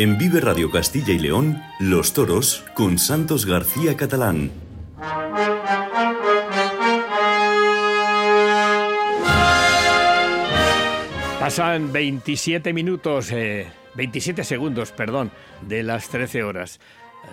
[0.00, 4.50] En Vive Radio Castilla y León, Los Toros con Santos García Catalán.
[11.38, 13.30] Pasan 27 minutos,
[13.94, 16.80] 27 segundos, perdón, de las 13 horas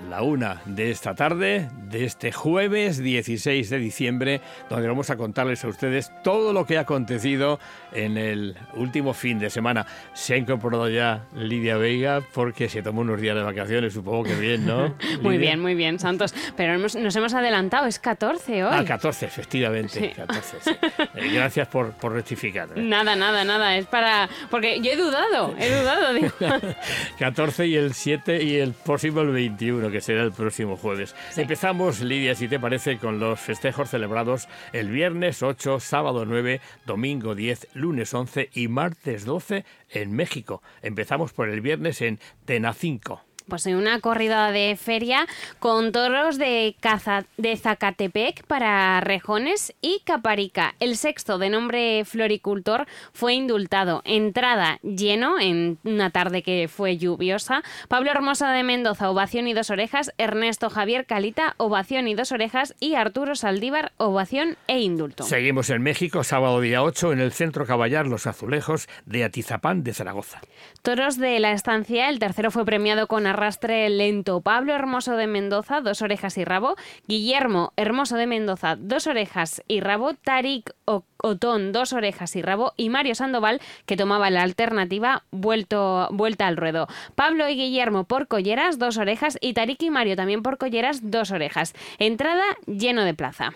[0.09, 5.63] la una de esta tarde, de este jueves 16 de diciembre, donde vamos a contarles
[5.63, 7.59] a ustedes todo lo que ha acontecido
[7.93, 9.85] en el último fin de semana.
[10.13, 14.35] Se ha incorporado ya Lidia Veiga porque se tomó unos días de vacaciones, supongo que
[14.35, 14.95] bien, ¿no?
[15.21, 16.33] muy bien, muy bien, Santos.
[16.55, 18.71] Pero nos hemos adelantado, es 14 hoy.
[18.71, 20.13] Ah, 14, efectivamente.
[20.15, 20.71] 14, sí.
[21.15, 22.69] Eh, gracias por, por rectificar.
[22.75, 22.81] ¿eh?
[22.81, 23.77] Nada, nada, nada.
[23.77, 24.29] Es para.
[24.49, 26.13] Porque yo he dudado, he dudado.
[26.13, 26.29] Digo.
[27.19, 31.15] 14 y el 7 y el próximo el 21 que será el próximo jueves.
[31.35, 37.35] Empezamos, Lidia, si te parece, con los festejos celebrados el viernes 8, sábado 9, domingo
[37.35, 40.61] 10, lunes 11 y martes 12 en México.
[40.81, 45.27] Empezamos por el viernes en Tenacinco pues en una corrida de feria
[45.59, 50.75] con toros de, caza, de Zacatepec para rejones y Caparica.
[50.79, 54.01] El sexto, de nombre Floricultor, fue indultado.
[54.05, 57.63] Entrada lleno en una tarde que fue lluviosa.
[57.87, 60.13] Pablo Hermosa de Mendoza, ovación y dos orejas.
[60.17, 62.75] Ernesto Javier Calita, ovación y dos orejas.
[62.79, 65.23] Y Arturo Saldívar, ovación e indulto.
[65.23, 69.93] Seguimos en México, sábado día 8, en el Centro Caballar Los Azulejos de Atizapán de
[69.93, 70.41] Zaragoza.
[70.81, 74.41] Toros de la estancia, el tercero fue premiado con arrastre lento.
[74.41, 76.75] Pablo Hermoso de Mendoza, dos orejas y rabo.
[77.07, 80.13] Guillermo Hermoso de Mendoza, dos orejas y rabo.
[80.13, 82.73] Tarik Otón, dos orejas y rabo.
[82.77, 86.87] Y Mario Sandoval, que tomaba la alternativa vuelto, vuelta al ruedo.
[87.15, 89.37] Pablo y Guillermo por colleras, dos orejas.
[89.39, 91.73] Y Tarik y Mario también por colleras, dos orejas.
[91.99, 93.53] Entrada lleno de plaza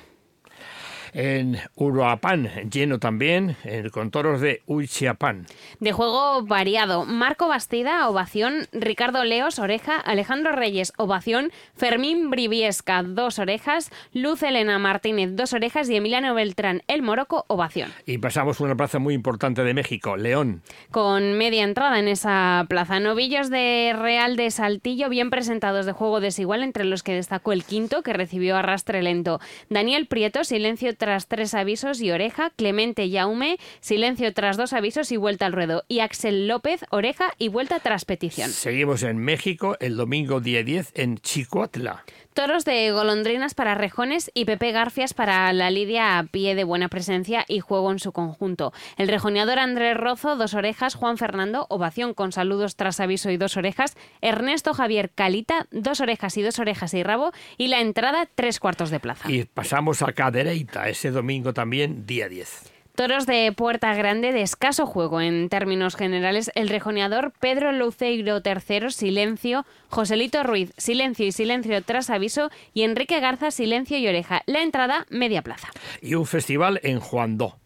[1.13, 3.55] en Uruapan, lleno también,
[3.91, 5.45] con toros de Uchiapán.
[5.79, 13.39] De juego variado, Marco Bastida, ovación, Ricardo Leos, oreja, Alejandro Reyes, ovación, Fermín Briviesca, dos
[13.39, 17.91] orejas, Luz Elena Martínez, dos orejas y Emiliano Beltrán, el Moroco, ovación.
[18.05, 20.61] Y pasamos a una plaza muy importante de México, León.
[20.91, 26.19] Con media entrada en esa plaza, novillos de Real de Saltillo, bien presentados de juego
[26.19, 29.39] desigual, entre los que destacó el quinto, que recibió arrastre lento.
[29.69, 35.17] Daniel Prieto, silencio tras tres avisos y oreja, Clemente Yaume, silencio tras dos avisos y
[35.17, 38.51] vuelta al ruedo, y Axel López, oreja y vuelta tras petición.
[38.51, 42.05] Seguimos en México el domingo día 10 en Chicoatla.
[42.33, 46.87] Toros de golondrinas para rejones y Pepe Garfias para la lidia a pie de buena
[46.87, 48.71] presencia y juego en su conjunto.
[48.95, 53.57] El rejoneador Andrés Rozo, dos orejas, Juan Fernando, ovación con saludos tras aviso y dos
[53.57, 58.61] orejas, Ernesto Javier Calita, dos orejas y dos orejas y rabo, y la entrada tres
[58.61, 59.29] cuartos de plaza.
[59.29, 62.70] Y pasamos a Cadereita, ese domingo también, día 10.
[62.95, 66.51] Toros de Puerta Grande de escaso juego en términos generales.
[66.55, 69.65] El rejoneador Pedro Luceiro III, silencio.
[69.89, 72.49] Joselito Ruiz, silencio y silencio tras aviso.
[72.73, 74.41] Y Enrique Garza, silencio y oreja.
[74.45, 75.69] La entrada, media plaza.
[76.01, 77.60] Y un festival en Juandó.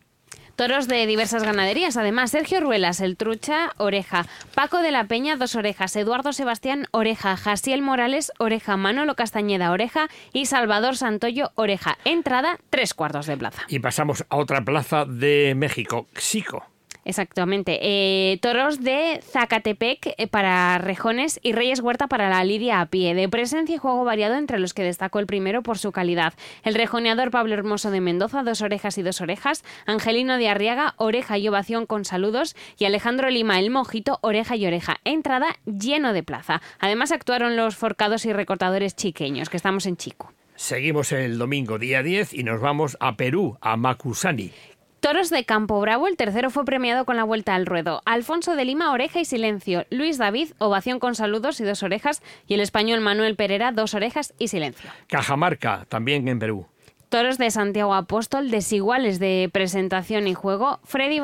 [0.56, 1.98] Toros de diversas ganaderías.
[1.98, 4.26] Además, Sergio Ruelas, el trucha, oreja.
[4.54, 5.96] Paco de la Peña, dos orejas.
[5.96, 7.36] Eduardo Sebastián, oreja.
[7.36, 8.78] Jasiel Morales, oreja.
[8.78, 10.08] Manolo Castañeda, oreja.
[10.32, 11.98] Y Salvador Santoyo, oreja.
[12.06, 13.64] Entrada, tres cuartos de plaza.
[13.68, 16.75] Y pasamos a otra plaza de México, Xico.
[17.06, 17.78] Exactamente.
[17.82, 23.14] Eh, toros de Zacatepec eh, para rejones y Reyes Huerta para la lidia a pie.
[23.14, 26.34] De presencia y juego variado entre los que destacó el primero por su calidad.
[26.64, 29.64] El rejoneador Pablo Hermoso de Mendoza, dos orejas y dos orejas.
[29.86, 32.56] Angelino de Arriaga, oreja y ovación con saludos.
[32.80, 34.98] Y Alejandro Lima, el mojito, oreja y oreja.
[35.04, 36.64] Entrada lleno de plaza.
[36.80, 40.34] Además actuaron los forcados y recortadores chiqueños, que estamos en Chico.
[40.56, 44.52] Seguimos el domingo día 10 y nos vamos a Perú, a Macusani.
[45.06, 48.02] Toros de Campo Bravo, el tercero fue premiado con la vuelta al ruedo.
[48.06, 49.86] Alfonso de Lima, oreja y silencio.
[49.92, 52.24] Luis David, ovación con saludos y dos orejas.
[52.48, 54.90] Y el español Manuel Pereira, dos orejas y silencio.
[55.06, 56.66] Cajamarca, también en Perú.
[57.10, 60.80] Toros de Santiago Apóstol, desiguales de presentación y juego.
[60.86, 61.22] Freddy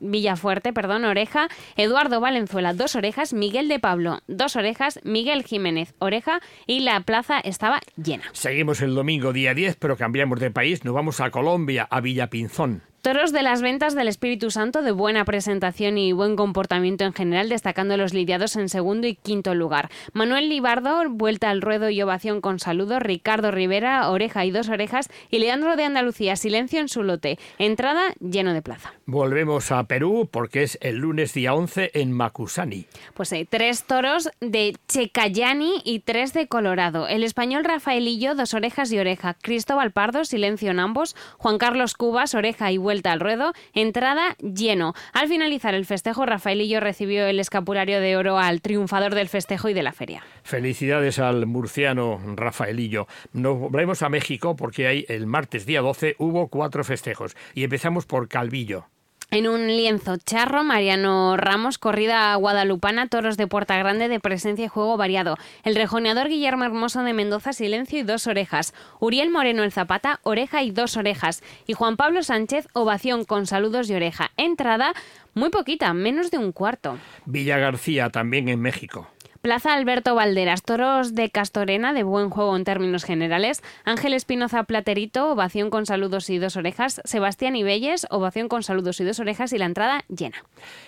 [0.00, 1.46] Villafuerte, perdón, oreja.
[1.76, 3.32] Eduardo Valenzuela, dos orejas.
[3.32, 4.98] Miguel de Pablo, dos orejas.
[5.04, 6.40] Miguel Jiménez, oreja.
[6.66, 8.24] Y la plaza estaba llena.
[8.32, 10.84] Seguimos el domingo día 10, pero cambiamos de país.
[10.84, 12.89] Nos vamos a Colombia, a Villapinzón.
[13.02, 17.48] Toros de las ventas del Espíritu Santo de buena presentación y buen comportamiento en general,
[17.48, 19.88] destacando los lidiados en segundo y quinto lugar.
[20.12, 22.98] Manuel Libardo, vuelta al ruedo y ovación con saludo.
[22.98, 25.08] Ricardo Rivera, oreja y dos orejas.
[25.30, 27.38] Y Leandro de Andalucía, silencio en su lote.
[27.58, 28.92] Entrada lleno de plaza.
[29.06, 32.84] Volvemos a Perú porque es el lunes día 11 en Macusani.
[33.14, 37.08] Pues hay tres toros de Checayani y tres de Colorado.
[37.08, 39.38] El español Rafaelillo, dos orejas y oreja.
[39.40, 41.16] Cristóbal Pardo, silencio en ambos.
[41.38, 44.94] Juan Carlos Cubas, oreja y vuelta al ruedo, entrada lleno.
[45.12, 49.74] Al finalizar el festejo, Rafaelillo recibió el escapulario de oro al triunfador del festejo y
[49.74, 50.24] de la feria.
[50.42, 53.06] Felicidades al murciano Rafaelillo.
[53.32, 58.06] Nos volvemos a México porque hay el martes día 12 hubo cuatro festejos y empezamos
[58.06, 58.86] por Calvillo.
[59.32, 64.68] En un lienzo charro, Mariano Ramos, corrida guadalupana, toros de Puerta Grande de presencia y
[64.68, 65.36] juego variado.
[65.62, 68.74] El rejoneador Guillermo Hermoso de Mendoza, silencio y dos orejas.
[68.98, 71.44] Uriel Moreno el Zapata, oreja y dos orejas.
[71.68, 74.32] Y Juan Pablo Sánchez, ovación con saludos y oreja.
[74.36, 74.94] Entrada
[75.34, 76.98] muy poquita, menos de un cuarto.
[77.24, 79.06] Villa García, también en México.
[79.42, 83.62] Plaza Alberto Valderas, toros de Castorena, de buen juego en términos generales.
[83.84, 87.00] Ángel Espinoza Platerito, ovación con saludos y dos orejas.
[87.04, 90.44] Sebastián Ibelles, ovación con saludos y dos orejas y la entrada llena.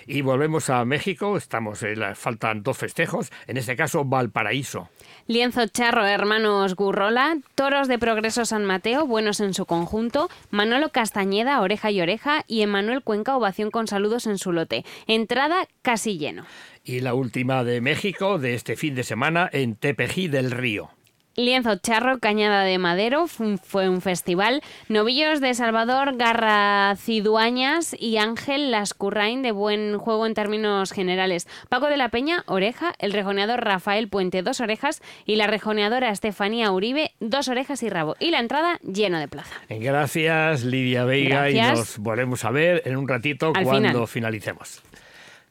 [0.06, 4.90] Y volvemos a México, estamos, eh, faltan dos festejos, en este caso Valparaíso.
[5.26, 11.62] Lienzo Charro, hermanos Gurrola, Toros de Progreso San Mateo, buenos en su conjunto, Manolo Castañeda,
[11.62, 14.84] oreja y oreja, y Emanuel Cuenca, ovación con saludos en su lote.
[15.06, 16.44] Entrada casi lleno.
[16.84, 20.90] Y la última de México de este fin de semana en Tepejí del Río.
[21.34, 24.61] Lienzo Charro, Cañada de Madero, fue un festival.
[24.88, 31.49] Novillos de Salvador, Garra Ciduañas y Ángel Lascurrain de buen juego en términos generales.
[31.70, 32.93] Paco de la Peña, oreja.
[32.99, 35.00] El rejoneador Rafael Puente, dos orejas.
[35.25, 38.14] Y la rejoneadora Estefanía Uribe, dos orejas y rabo.
[38.19, 39.55] Y la entrada lleno de plaza.
[39.70, 41.49] Gracias, Lidia Veiga.
[41.49, 44.82] Y nos volvemos a ver en un ratito cuando finalicemos.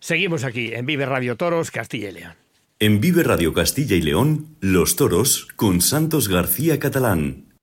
[0.03, 2.33] Seguimos aquí en Vive Radio Toros, Castilla y León.
[2.79, 7.53] En Vive Radio Castilla y León, Los Toros con Santos García Catalán.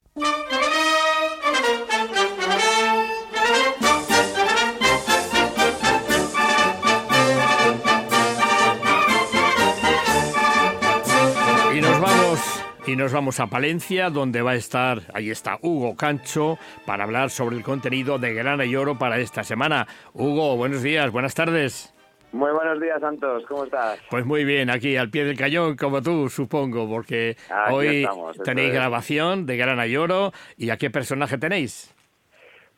[11.74, 12.40] Y nos vamos
[12.86, 16.56] y nos vamos a Palencia, donde va a estar, ahí está Hugo Cancho,
[16.86, 19.88] para hablar sobre el contenido de Grana y Oro para esta semana.
[20.14, 21.92] Hugo, buenos días, buenas tardes.
[22.32, 23.44] Muy buenos días, Santos.
[23.46, 23.98] ¿Cómo estás?
[24.10, 27.36] Pues muy bien, aquí al pie del cañón, como tú, supongo, porque
[27.70, 28.06] hoy
[28.44, 30.32] tenéis grabación de Grana y Oro.
[30.56, 31.94] ¿Y a qué personaje tenéis?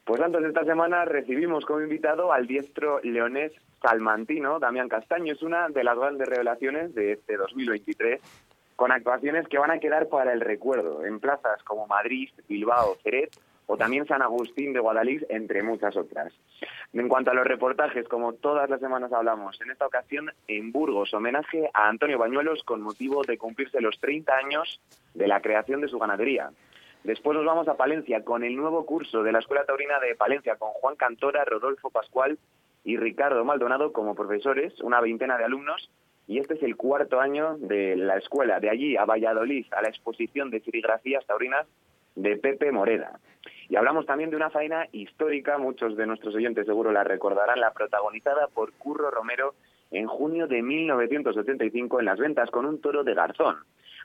[0.05, 3.52] Pues de esta semana recibimos como invitado al diestro leonés
[3.82, 5.32] salmantino, Damián Castaño.
[5.32, 8.20] Es una de las grandes revelaciones de este 2023,
[8.76, 13.31] con actuaciones que van a quedar para el recuerdo en plazas como Madrid, Bilbao, Jerez
[13.70, 16.32] o también San Agustín de Guadalix, entre muchas otras.
[16.93, 21.14] En cuanto a los reportajes, como todas las semanas hablamos, en esta ocasión en Burgos,
[21.14, 24.81] homenaje a Antonio Bañuelos con motivo de cumplirse los 30 años
[25.14, 26.50] de la creación de su ganadería.
[27.05, 30.56] Después nos vamos a Palencia con el nuevo curso de la Escuela Taurina de Palencia
[30.56, 32.40] con Juan Cantora, Rodolfo Pascual
[32.82, 35.88] y Ricardo Maldonado como profesores, una veintena de alumnos,
[36.26, 38.58] y este es el cuarto año de la escuela.
[38.58, 41.69] De allí a Valladolid, a la exposición de serigrafías taurinas
[42.17, 43.20] de Pepe Moreda.
[43.70, 47.72] Y hablamos también de una faena histórica, muchos de nuestros oyentes seguro la recordarán, la
[47.72, 49.55] protagonizada por Curro Romero
[49.93, 53.58] en junio de 1985 en las ventas con un toro de garzón.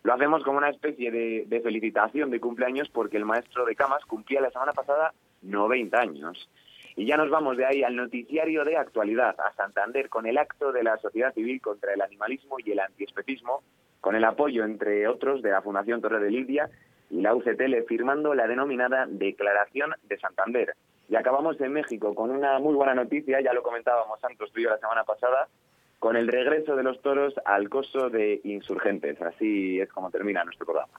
[0.04, 4.06] Lo hacemos como una especie de, de, felicitación de cumpleaños porque el maestro de camas
[4.06, 6.48] cumplía la semana pasada 90 años.
[6.96, 10.72] Y ya nos vamos de ahí al noticiario de actualidad, a Santander, con el acto
[10.72, 13.64] de la sociedad civil contra el animalismo y el antiespecismo,
[14.00, 16.70] con el apoyo, entre otros, de la Fundación Torre de Lidia
[17.10, 20.76] y la UCTL firmando la denominada Declaración de Santander.
[21.10, 24.64] Y acabamos en México con una muy buena noticia, ya lo comentábamos Santos tú y
[24.64, 25.48] yo la semana pasada,
[26.00, 29.22] con el regreso de los toros al coso de insurgentes.
[29.22, 30.92] Así es como termina nuestro programa.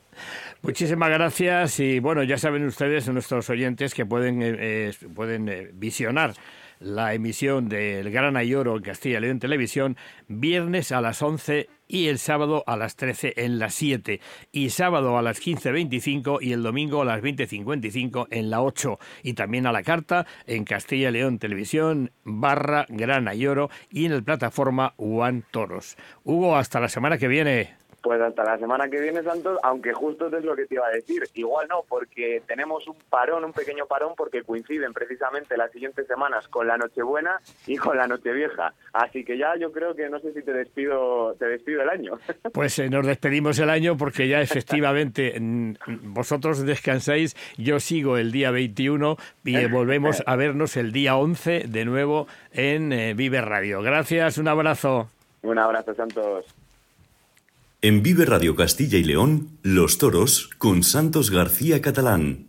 [0.62, 5.70] Muchísimas gracias y bueno, ya saben ustedes, nuestros oyentes, que pueden, eh, eh, pueden eh,
[5.72, 6.32] visionar
[6.80, 9.96] la emisión del Gran Ayoro en Castilla y León Televisión
[10.28, 14.20] viernes a las 11 y el sábado a las 13 en las 7
[14.52, 19.34] y sábado a las 15.25 y el domingo a las 20.55 en la 8 y
[19.34, 24.22] también a la carta en Castilla y León Televisión barra Gran Ayoro y en la
[24.22, 25.96] plataforma One Toros.
[26.24, 27.85] Hugo, hasta la semana que viene.
[28.06, 30.90] Pues hasta la semana que viene, Santos, aunque justo es lo que te iba a
[30.90, 31.24] decir.
[31.34, 36.46] Igual no, porque tenemos un parón, un pequeño parón, porque coinciden precisamente las siguientes semanas
[36.46, 38.74] con la Nochebuena y con la Nochevieja.
[38.92, 42.12] Así que ya yo creo que no sé si te despido, te despido el año.
[42.52, 45.34] Pues eh, nos despedimos el año porque ya efectivamente
[46.04, 51.64] vosotros descansáis, yo sigo el día 21 y eh, volvemos a vernos el día 11
[51.66, 53.82] de nuevo en eh, Vive Radio.
[53.82, 55.10] Gracias, un abrazo.
[55.42, 56.46] Un abrazo, Santos.
[57.82, 62.45] En Vive Radio Castilla y León, Los Toros con Santos García Catalán.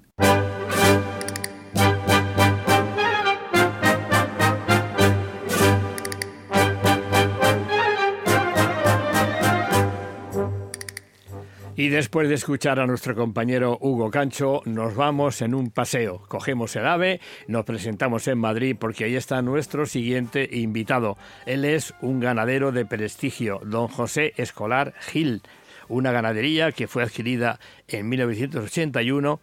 [11.79, 16.23] Y después de escuchar a nuestro compañero Hugo Cancho, nos vamos en un paseo.
[16.27, 21.19] Cogemos el AVE, nos presentamos en Madrid porque ahí está nuestro siguiente invitado.
[21.45, 25.43] Él es un ganadero de prestigio, don José Escolar Gil,
[25.87, 29.39] una ganadería que fue adquirida en 1981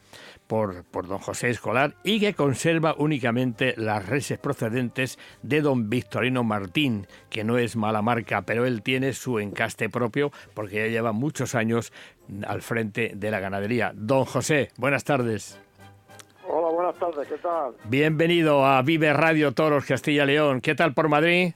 [0.46, 6.44] por, por don José Escolar y que conserva únicamente las reses procedentes de don Victorino
[6.44, 11.12] Martín, que no es mala marca, pero él tiene su encaste propio porque ya lleva
[11.12, 11.92] muchos años
[12.46, 13.92] al frente de la ganadería.
[13.94, 15.60] Don José, buenas tardes.
[16.46, 17.74] Hola, buenas tardes, ¿qué tal?
[17.84, 20.60] Bienvenido a Vive Radio Toros Castilla León.
[20.60, 21.54] ¿Qué tal por Madrid?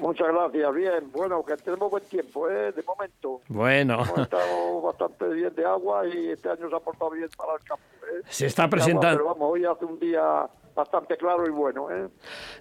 [0.00, 1.12] Muchas gracias, bien.
[1.12, 2.72] Bueno, que tenemos buen tiempo, ¿eh?
[2.72, 3.40] De momento.
[3.48, 4.02] Bueno.
[4.02, 7.64] Hemos estado bastante bien de agua y este año se ha portado bien para el
[7.64, 7.84] campo.
[8.06, 8.22] ¿eh?
[8.28, 9.18] Se está presentando.
[9.18, 11.90] pero vamos, hoy hace un día bastante claro y bueno.
[11.90, 12.08] ¿eh?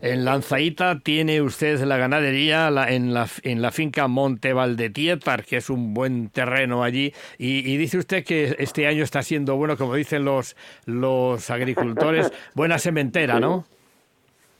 [0.01, 5.69] En Lanzaíta tiene usted la ganadería en, la, en la finca Monte Valdetietar, que es
[5.69, 10.25] un buen terreno allí, y, dice usted que este año está siendo bueno, como dicen
[10.25, 13.65] los, los agricultores, buena sementera, ¿no?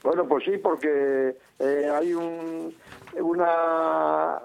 [0.03, 2.74] Bueno, pues sí, porque eh, hay un,
[3.20, 4.39] una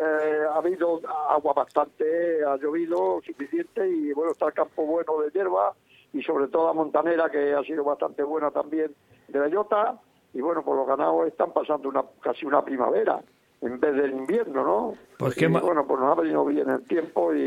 [0.00, 5.30] eh, ha habido agua bastante, ha llovido suficiente y bueno, está el campo bueno de
[5.30, 5.74] hierba
[6.12, 8.94] y sobre todo la montanera que ha sido bastante buena también
[9.28, 9.98] de la Yota
[10.32, 13.20] y bueno, por los ganados están pasando una casi una primavera
[13.62, 14.94] en vez del invierno, ¿no?
[15.18, 17.38] Pues qué bueno, pues nos ha venido bien el tiempo y,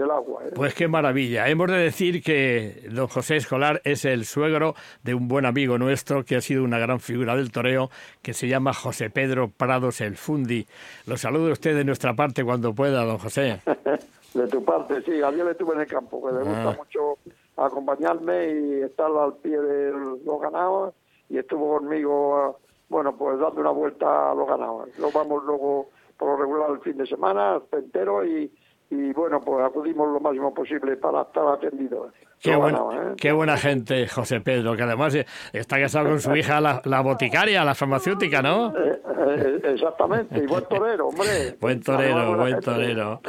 [0.00, 0.42] el agua.
[0.44, 0.52] ¿eh?
[0.54, 1.48] Pues qué maravilla.
[1.48, 6.24] Hemos de decir que don José Escolar es el suegro de un buen amigo nuestro
[6.24, 7.90] que ha sido una gran figura del toreo,
[8.22, 10.66] que se llama José Pedro Prados el Fundi.
[11.06, 13.60] Lo saludo a usted de nuestra parte cuando pueda, don José.
[14.34, 15.22] de tu parte, sí.
[15.22, 16.76] Ayer le estuve en el campo, que le gusta ah.
[16.76, 17.18] mucho
[17.56, 20.94] acompañarme y estar al pie de los ganados
[21.28, 24.96] y estuvo conmigo bueno, pues dando una vuelta a los ganados.
[24.98, 28.50] Lo vamos luego por lo regular el fin de semana, entero, y,
[28.90, 32.12] y bueno, pues acudimos lo máximo posible para estar atendidos.
[32.40, 33.14] Qué, ¿eh?
[33.16, 35.16] qué buena gente, José Pedro, que además
[35.52, 38.72] está casado con su hija, la, boticaria, la farmacéutica, ¿no?
[38.76, 41.56] Eh, eh, exactamente, y buen torero, hombre.
[41.60, 43.20] Buen torero, buen torero.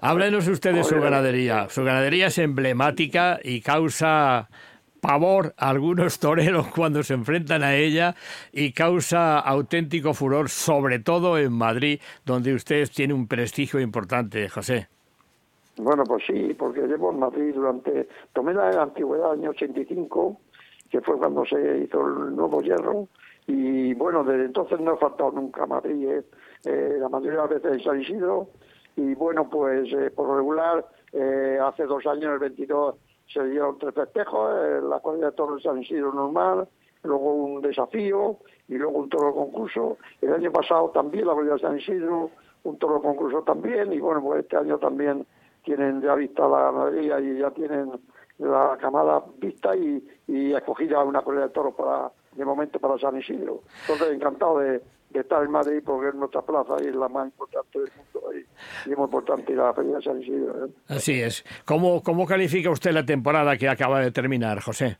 [0.00, 1.68] Háblenos usted de su ganadería.
[1.68, 4.48] Su ganadería es emblemática y causa
[5.00, 8.14] pavor a algunos toreros cuando se enfrentan a ella
[8.52, 14.88] y causa auténtico furor, sobre todo en Madrid, donde usted tiene un prestigio importante, José.
[15.76, 18.08] Bueno, pues sí, porque llevo en Madrid durante...
[18.32, 20.40] Tomé la antigüedad, año 85,
[20.90, 23.08] que fue cuando se hizo el nuevo hierro,
[23.46, 26.24] y bueno, desde entonces no he faltado nunca Madrid, ¿eh?
[26.64, 28.48] Eh, la mayoría de las veces en San Isidro,
[28.96, 30.86] y bueno, pues eh, por regular,
[31.62, 35.68] hace dos años, el 22 se dieron tres festejos, eh, la corrida de toros de
[35.68, 36.68] San Isidro normal,
[37.02, 38.38] luego un desafío
[38.68, 39.98] y luego un toro concurso.
[40.20, 42.30] El año pasado también la corrida de San Isidro,
[42.64, 45.26] un toro concurso también, y bueno, pues este año también
[45.64, 47.90] tienen ya vista la ganadería y ya tienen
[48.38, 53.16] la camada vista y, y escogida una corrida de toros para de momento para San
[53.18, 53.62] Isidro.
[53.82, 57.26] Entonces, encantado de, de estar en Madrid porque es nuestra plaza y es la más
[57.26, 60.66] importante del mundo y, es muy importante la Feria de San Isidro.
[60.66, 60.70] ¿eh?
[60.88, 61.44] Así es.
[61.64, 64.98] ¿Cómo, ¿Cómo califica usted la temporada que acaba de terminar, José?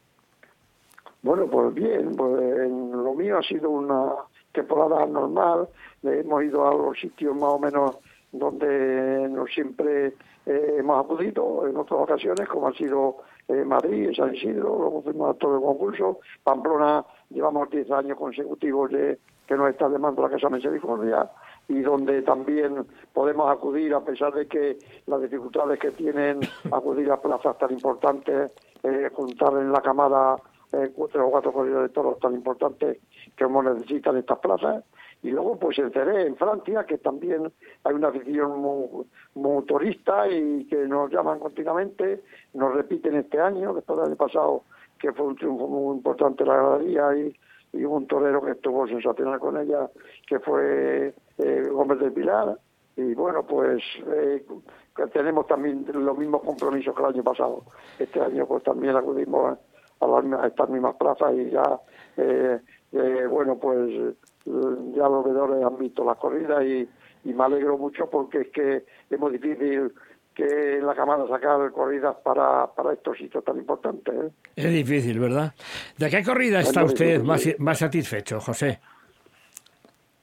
[1.23, 4.13] Bueno, pues bien, pues en lo mío ha sido una
[4.53, 5.69] temporada normal,
[6.03, 7.97] hemos ido a los sitios más o menos
[8.35, 10.15] donde no siempre
[10.45, 15.35] eh, hemos acudido en otras ocasiones, como ha sido eh, Madrid, San Isidro, luego fuimos
[15.35, 20.35] a todo el concurso, Pamplona, llevamos 10 años consecutivos de, que nos está demandando la
[20.35, 21.31] Casa Misericordia
[21.69, 26.41] y donde también podemos acudir, a pesar de que las dificultades que tienen
[26.73, 30.37] acudir a plazas tan importantes, eh, contar en la camada
[30.73, 32.99] eh, cuatro o cuatro corridos de toros tan importantes
[33.37, 34.85] que hemos necesitan estas plazas.
[35.25, 37.51] Y luego, pues en Ceré, en Francia, que también
[37.83, 39.07] hay una afición muy,
[40.31, 44.65] y que nos llaman continuamente, nos repiten este año, después del año pasado,
[44.99, 47.33] que fue un triunfo muy importante la galería
[47.73, 49.91] y un torero que estuvo sensacional con ella,
[50.29, 52.59] que fue eh, Gómez del Pilar.
[52.97, 54.45] Y bueno, pues eh,
[55.11, 57.65] tenemos también los mismos compromisos que el año pasado.
[57.99, 59.59] Este año pues también acudimos
[60.01, 61.81] a, estas mismas plazas y ya,
[62.19, 62.61] eh,
[62.93, 64.15] eh, bueno, pues
[64.47, 66.89] ya los veedores han visto las corridas y,
[67.25, 69.93] y me alegro mucho porque es que es muy difícil
[70.35, 74.15] que en la Cámara sacar corridas para, para estos sitios tan importantes.
[74.15, 74.31] ¿eh?
[74.57, 75.55] Es difícil, ¿verdad?
[75.97, 78.81] ¿De qué corrida está usted más, más satisfecho, José?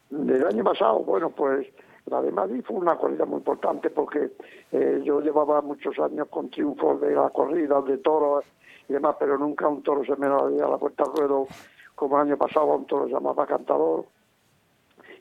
[0.10, 1.66] Del año pasado, bueno, pues
[2.08, 4.32] la de Madrid fue una corrida muy importante porque
[4.74, 8.44] eh, yo llevaba muchos años con triunfos de las corridas, de toros
[8.90, 11.48] y demás, pero nunca un toro se me daba a la puerta al ruedo
[11.96, 14.06] como el año pasado, un toro se llamaba Cantador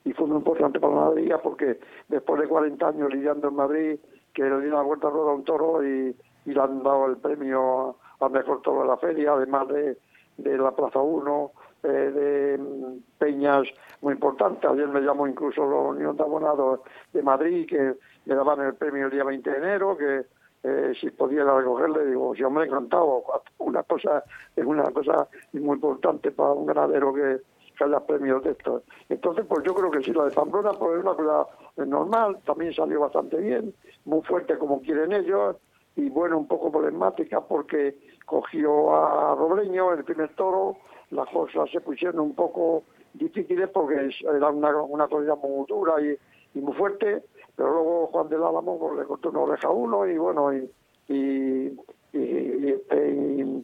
[0.05, 1.79] y fue muy importante para la Madrid porque
[2.09, 4.01] después de 40 años lidiando en Madrid
[4.33, 6.17] que le dio una vuelta a rueda a un toro y,
[6.47, 9.99] le han dado el premio al mejor toro de la feria, además de,
[10.39, 11.53] de la Plaza 1,
[11.83, 13.69] eh, de mm, peñas
[14.01, 14.69] muy importantes.
[14.69, 16.81] Ayer me llamó incluso la Unión de Abonados
[17.13, 20.25] de Madrid, que le daban el premio el día 20 de enero, que
[20.63, 23.23] eh, si podía recogerle, digo, si hombre, encantado.
[23.59, 24.25] Una cosa,
[24.57, 27.41] es una cosa muy importante para un ganadero que,
[27.81, 28.83] que haya premios de estos.
[29.09, 31.47] Entonces, pues yo creo que sí, la de Pamplona pues es una
[31.87, 35.57] normal, también salió bastante bien, muy fuerte como quieren ellos,
[35.97, 37.97] y bueno, un poco problemática porque
[38.27, 40.77] cogió a Robleño el primer toro,
[41.11, 42.85] las cosas se pusieron un poco
[43.15, 46.17] difíciles porque era una, una corrida muy dura y,
[46.59, 47.23] muy fuerte,
[47.57, 50.71] pero luego Juan del Álamo pues, le cortó una oreja a uno y bueno, y,
[51.09, 51.79] y,
[52.13, 53.63] y, este,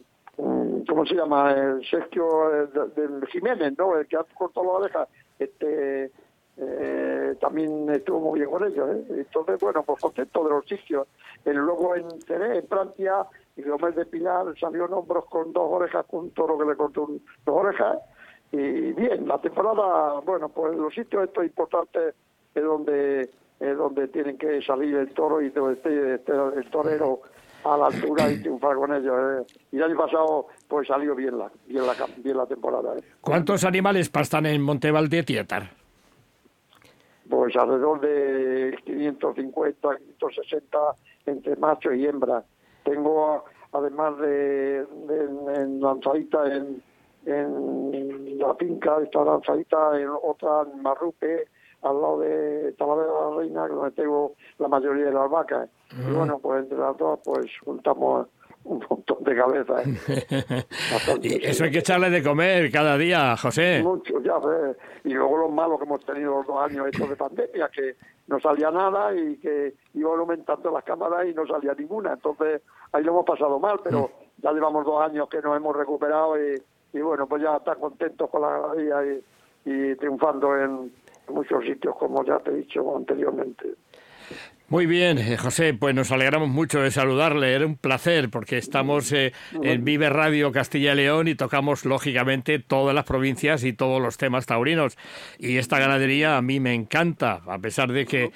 [0.87, 1.51] ¿cómo se llama?
[1.51, 3.97] El Sergio de, Jiménez, ¿no?
[3.97, 5.07] El que ha cortado la oreja,
[5.39, 6.11] este,
[6.57, 8.89] eh, también estuvo muy bien con ellos.
[8.89, 9.05] ¿eh?
[9.09, 11.07] Entonces, bueno, pues contento de los sitios.
[11.45, 15.67] El, luego en Ceré, en Francia, y Gómez de Pilar salió en hombros con dos
[15.67, 17.07] orejas, con un toro que le cortó
[17.45, 17.97] dos orejas.
[18.51, 22.15] Y bien, la temporada, bueno, pues los sitios estos importantes
[22.55, 23.29] es donde
[23.59, 27.21] es donde tienen que salir el toro y este, este, el torero
[27.73, 29.13] a la altura y triunfar con ellos.
[29.15, 29.55] ¿eh?
[29.71, 32.95] Y el año pasado pues salió bien la, bien la, bien la temporada.
[32.97, 33.01] ¿eh?
[33.21, 35.69] ¿Cuántos animales pastan en Montevalde Tietar?
[37.29, 40.77] Pues alrededor de 550, 560
[41.25, 42.43] entre macho y hembra.
[42.83, 43.43] Tengo,
[43.73, 46.81] además de, en lanzadita en,
[47.25, 51.47] en la finca, esta lanzadita en otra en Marrupe,
[51.83, 55.69] al lado de Talavera de la Reina, donde tengo la mayoría de las vacas.
[55.91, 58.27] Y bueno, pues entre las dos, pues juntamos
[58.67, 59.87] un montón de cabezas.
[59.87, 60.65] ¿eh?
[61.21, 63.81] y eso hay que echarle de comer cada día, José.
[63.81, 64.75] Mucho, ya ves.
[65.05, 67.95] Y luego los malos que hemos tenido los dos años estos de pandemia, que
[68.27, 72.13] no salía nada y que iban aumentando las cámaras y no salía ninguna.
[72.13, 74.41] Entonces, ahí lo hemos pasado mal, pero mm.
[74.41, 76.61] ya llevamos dos años que nos hemos recuperado y,
[76.93, 79.23] y bueno, pues ya están contentos con la galería y,
[79.71, 80.91] y triunfando en
[81.29, 83.75] muchos sitios, como ya te he dicho anteriormente.
[84.69, 87.53] Muy bien, eh, José, pues nos alegramos mucho de saludarle.
[87.53, 92.59] Era un placer porque estamos eh, en Vive Radio Castilla y León y tocamos lógicamente
[92.59, 94.97] todas las provincias y todos los temas taurinos.
[95.39, 98.29] Y esta ganadería a mí me encanta, a pesar de que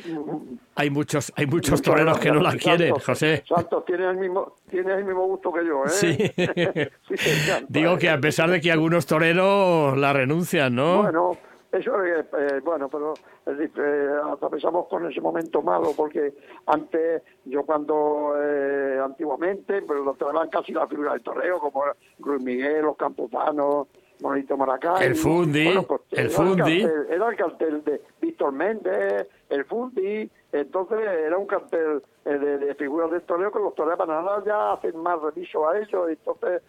[0.76, 3.44] hay muchos hay muchos toreros que no la quieren, José.
[3.46, 5.90] Santos, tiene el mismo tiene el mismo gusto que yo, ¿eh?
[5.90, 7.18] Sí.
[7.68, 11.02] Digo que a pesar de que algunos toreros la renuncian, ¿no?
[11.04, 13.14] Bueno eso es, eh, bueno, pero
[13.46, 16.34] eh, atravesamos con ese momento malo porque
[16.66, 21.84] antes, yo cuando eh, antiguamente, pero lo traían casi la figura del torreo, como
[22.20, 23.88] Luis Miguel, los Camposanos,
[24.22, 25.08] Monito Maracay.
[25.08, 26.82] El Fundi, pues, el Fundi.
[27.10, 33.12] era el cartel de Víctor Méndez, el Fundi, entonces era un cartel de, de, figuras
[33.12, 36.62] del toreo que los toreros ahora ya hacen más reviso a ellos, entonces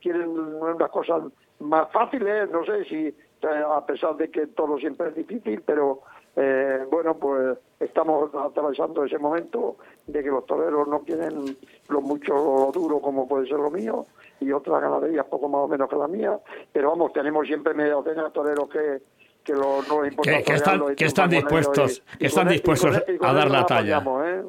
[0.00, 1.24] quieren unas cosas
[1.58, 6.00] más fáciles, no sé si a pesar de que todo siempre es difícil, pero
[6.36, 11.56] eh, bueno, pues estamos atravesando ese momento de que los toreros no quieren
[11.88, 14.06] lo mucho duro como puede ser lo mío
[14.40, 16.38] y otras ganaderías poco más o menos que la mía,
[16.72, 19.00] pero vamos, tenemos siempre media docena de toreros que,
[19.46, 24.02] que, lo, no que, están, que están dispuestos, que están dispuestos a dar la talla.
[24.24, 24.42] ¿eh?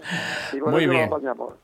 [0.65, 1.09] Muy bien.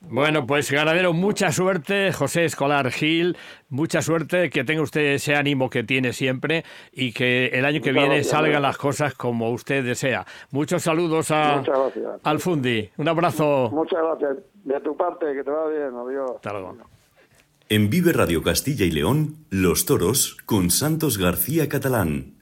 [0.01, 3.35] Bueno, pues ganadero, mucha suerte, José Escolar Gil,
[3.69, 7.91] mucha suerte, que tenga usted ese ánimo que tiene siempre y que el año que
[7.91, 10.25] viene salgan las cosas como usted desea.
[10.51, 11.63] Muchos saludos a,
[12.23, 12.91] al Fundi.
[12.97, 13.71] Un abrazo.
[13.71, 14.43] Muchas gracias.
[14.63, 15.91] De tu parte, que te va bien.
[15.95, 16.31] Adiós.
[16.35, 16.77] Hasta luego.
[17.69, 22.32] En Vive Radio Castilla y León, Los Toros con Santos García Catalán.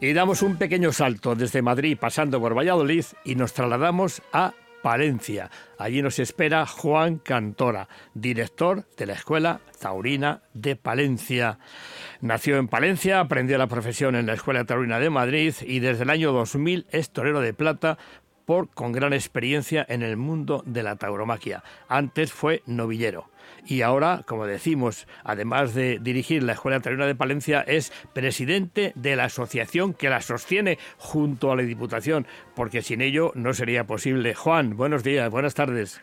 [0.00, 5.50] Y damos un pequeño salto desde Madrid pasando por Valladolid y nos trasladamos a Palencia.
[5.76, 11.58] Allí nos espera Juan Cantora, director de la Escuela Taurina de Palencia.
[12.20, 16.10] Nació en Palencia, aprendió la profesión en la Escuela Taurina de Madrid y desde el
[16.10, 17.98] año 2000 es torero de plata
[18.44, 21.64] por, con gran experiencia en el mundo de la tauromaquia.
[21.88, 23.28] Antes fue novillero
[23.66, 29.16] y ahora, como decimos, además de dirigir la Escuela Taurina de Palencia, es presidente de
[29.16, 34.34] la asociación que la sostiene junto a la Diputación, porque sin ello no sería posible.
[34.34, 36.02] Juan, buenos días, buenas tardes.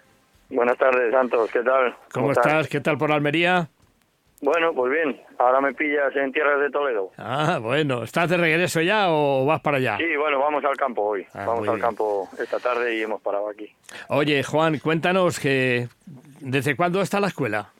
[0.49, 1.95] Buenas tardes, Santos, ¿qué tal?
[2.13, 2.67] ¿Cómo, estás?
[2.67, 3.67] ¿Qué tal por Almería?
[4.41, 7.09] Bueno, pues bien, ahora me pillas en tierras de Toledo.
[7.17, 9.97] Ah, bueno, ¿estás de regreso ya o vas para allá?
[9.97, 11.25] Sí, bueno, vamos al campo hoy.
[11.33, 13.73] Ah, vamos al campo esta tarde y hemos parado aquí.
[14.09, 15.87] Oye, Juan, cuéntanos que
[16.39, 17.71] ¿Desde cuándo está la escuela?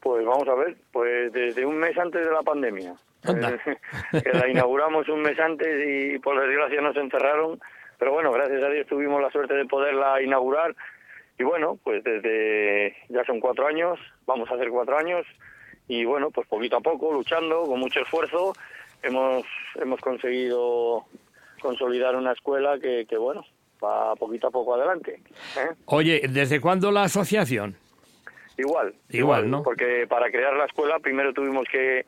[0.00, 2.94] Pues vamos a ver, pues desde un mes antes de la pandemia.
[3.22, 7.60] que la inauguramos un mes antes y por desgracia nos encerraron,
[7.98, 10.74] pero bueno, gracias a Dios tuvimos la suerte de poderla inaugurar
[11.36, 15.26] y bueno, pues desde ya son cuatro años, vamos a hacer cuatro años
[15.88, 18.52] y bueno, pues poquito a poco, luchando, con mucho esfuerzo,
[19.02, 19.44] hemos,
[19.74, 21.04] hemos conseguido
[21.60, 23.44] consolidar una escuela que, que bueno,
[23.82, 25.20] va poquito a poco adelante.
[25.56, 25.74] ¿eh?
[25.86, 27.76] Oye, ¿desde cuándo la asociación?
[28.56, 29.62] Igual, igual, ¿no?
[29.62, 32.04] Porque para crear la escuela primero tuvimos que,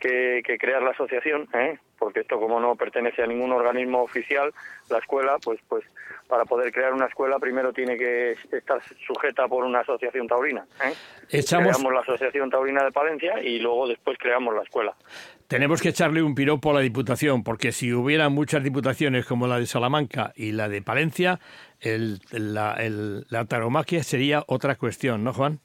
[0.00, 1.78] que, crear la asociación, ¿eh?
[1.98, 4.52] porque esto como no pertenece a ningún organismo oficial,
[4.90, 5.84] la escuela, pues, pues
[6.32, 10.64] para poder crear una escuela primero tiene que estar sujeta por una asociación taurina.
[10.82, 10.94] ¿eh?
[11.28, 11.76] Echamos...
[11.76, 14.94] Creamos la asociación taurina de Palencia y luego después creamos la escuela.
[15.46, 19.58] Tenemos que echarle un piropo a la Diputación, porque si hubiera muchas diputaciones como la
[19.58, 21.38] de Salamanca y la de Palencia,
[21.80, 25.60] el, la, el, la taromaquia sería otra cuestión, ¿no, Juan?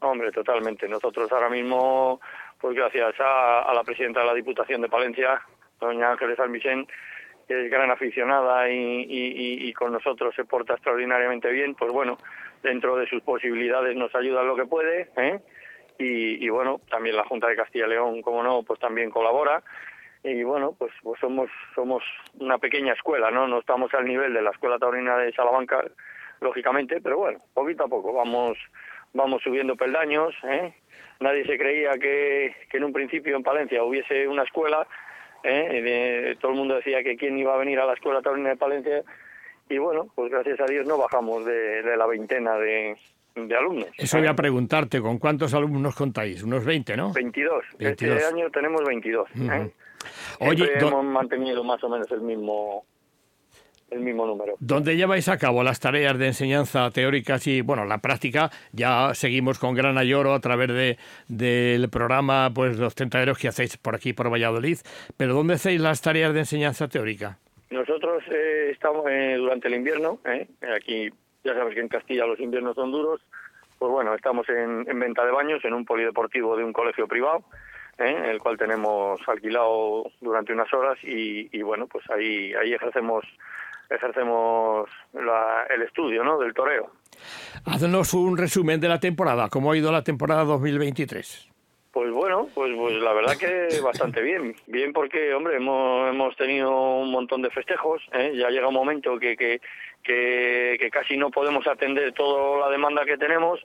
[0.00, 0.88] Hombre, totalmente.
[0.88, 2.22] Nosotros ahora mismo,
[2.58, 5.42] pues gracias a, la presidenta de la Diputación de Palencia,
[5.78, 6.86] doña Ángeles Almicén,
[7.46, 12.18] que es gran aficionada y, con nosotros se porta extraordinariamente bien, pues bueno,
[12.62, 15.40] dentro de sus posibilidades nos ayuda lo que puede, ¿eh?
[15.98, 19.62] y, bueno, también la Junta de Castilla y León, como no, pues también colabora,
[20.22, 22.02] y bueno, pues, pues somos, somos
[22.40, 23.46] una pequeña escuela, ¿no?
[23.46, 25.84] No estamos al nivel de la Escuela Taurina de Salamanca,
[26.40, 28.58] lógicamente, pero bueno, poquito a poco vamos
[29.16, 30.34] vamos subiendo peldaños.
[30.44, 30.74] ¿eh?
[31.20, 34.86] Nadie se creía que, en un principio en Palencia hubiese una escuela.
[35.46, 36.36] ¿Eh?
[36.40, 39.02] todo el mundo decía que quién iba a venir a la escuela taurina de Palencia.
[39.68, 42.96] Y bueno, pues gracias a Dios no bajamos de, la veintena de,
[43.58, 43.88] alumnos.
[43.98, 46.42] Eso voy a preguntarte, ¿con cuántos alumnos contáis?
[46.42, 47.12] Unos 20, ¿no?
[47.12, 47.64] 22.
[47.78, 49.28] Este año tenemos 22.
[49.34, 49.70] ¿eh?
[50.40, 52.84] Oye, hemos mantenido más o menos el mismo
[53.90, 54.54] el mismo número.
[54.58, 58.50] ¿Dónde lleváis a cabo las tareas de enseñanza teóricas y, bueno, la práctica?
[58.72, 63.76] Ya seguimos con Gran Ayoro a través de, del programa, pues los tentaderos que hacéis
[63.76, 64.78] por aquí, por Valladolid,
[65.16, 67.38] pero ¿dónde hacéis las tareas de enseñanza teórica?
[67.70, 71.10] Nosotros eh, estamos eh, durante el invierno, eh, aquí
[71.44, 73.20] ya sabes que en Castilla los inviernos son duros,
[73.78, 77.44] pues bueno, estamos en, venta de baños en un polideportivo de un colegio privado,
[77.98, 83.24] el cual tenemos alquilado durante unas horas y, y bueno, pues ahí, ahí ejercemos
[83.90, 86.38] ejercemos el estudio ¿no?
[86.38, 86.90] del toreo.
[87.64, 91.50] Haznos un resumen de la temporada, ¿cómo ha ido la temporada 2023?
[91.96, 94.54] Pues bueno, pues, pues la verdad que bastante bien.
[94.66, 98.02] Bien porque, hombre, hemos, hemos tenido un montón de festejos.
[98.12, 98.34] ¿eh?
[98.36, 99.62] Ya llega un momento que, que,
[100.04, 103.64] que, casi no podemos atender toda la demanda que tenemos.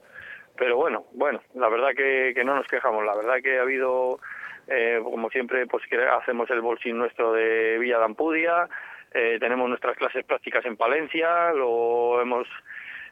[0.56, 3.04] Pero bueno, bueno, la verdad que, que no nos quejamos.
[3.04, 4.22] La verdad que ha habido,
[4.70, 8.70] eh, como siempre, pues que hacemos el bolsín nuestro de Villa de Ampudia.
[9.14, 12.48] Eh, tenemos nuestras clases prácticas en Palencia, lo hemos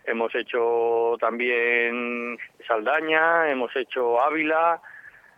[0.05, 4.81] hemos hecho también Saldaña, hemos hecho Ávila,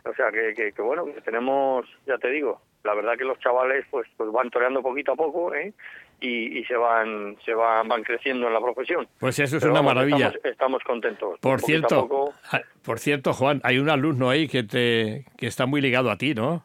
[0.05, 3.85] o sea que, que, bueno, que tenemos, ya te digo, la verdad que los chavales
[3.89, 5.73] pues pues van toreando poquito a poco, ¿eh?
[6.19, 9.07] Y, y, se van se van van creciendo en la profesión.
[9.19, 10.31] Pues eso es una maravilla.
[10.43, 11.39] Estamos, contentos.
[11.39, 15.81] Por cierto, ah, por cierto, Juan, hay un alumno ahí que te que está muy
[15.81, 16.63] ligado a ti, ¿no?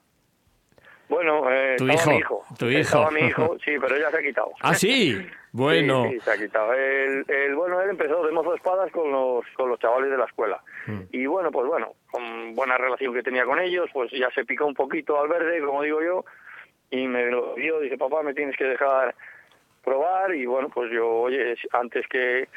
[1.08, 2.44] Bueno, eh, tu hijo, mi hijo.
[2.58, 2.80] Tu hijo.
[2.80, 4.52] Estaba mi hijo, sí, pero ya se ha quitado.
[4.60, 5.16] ¿Ah, sí?
[5.52, 6.08] Bueno.
[6.10, 6.72] Sí, se ha quitado.
[6.74, 10.24] El, bueno, él empezó de mozo de espadas con los, con los chavales de la
[10.24, 10.60] escuela.
[10.86, 11.00] Mm.
[11.12, 14.66] Y bueno, pues bueno, con buena relación que tenía con ellos, pues ya se picó
[14.66, 16.24] un poquito al verde, como digo yo,
[16.90, 19.14] y me lo dio, dice, papá, me tienes que dejar
[19.84, 22.48] probar, y bueno, pues yo, oye, antes que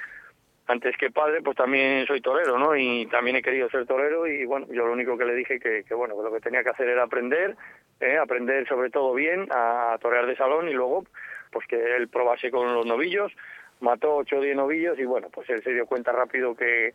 [0.70, 2.76] antes que padre, pues también soy torero, ¿no?
[2.76, 5.84] Y también he querido ser torero y bueno, yo lo único que le dije que,
[5.84, 7.58] que bueno, que lo que tenía que hacer era aprender,
[8.00, 8.18] ¿eh?
[8.18, 11.06] aprender sobre todo bien a torear de salón y luego
[11.52, 13.32] pues que él probase con los novillos,
[13.80, 16.94] mató ocho o diez novillos y bueno, pues él se dio cuenta rápido que,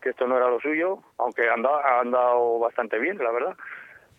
[0.00, 3.56] que esto no era lo suyo, aunque anda, ha andado bastante bien, la verdad.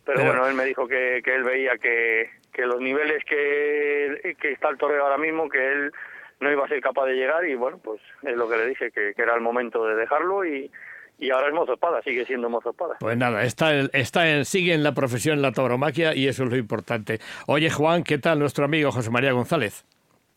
[0.05, 4.51] Pero, bueno, él me dijo que, que él veía que, que los niveles que, que
[4.53, 5.91] está el toreo ahora mismo, que él
[6.39, 8.91] no iba a ser capaz de llegar y bueno, pues es lo que le dije,
[8.91, 10.71] que, era el momento de dejarlo y,
[11.19, 12.97] y ahora es mozo espada, sigue siendo mozo espada.
[12.99, 17.19] Pues nada, está, está sigue en la profesión la tauromaquia y eso es lo importante.
[17.47, 19.85] Oye Juan, ¿qué tal nuestro amigo José María González?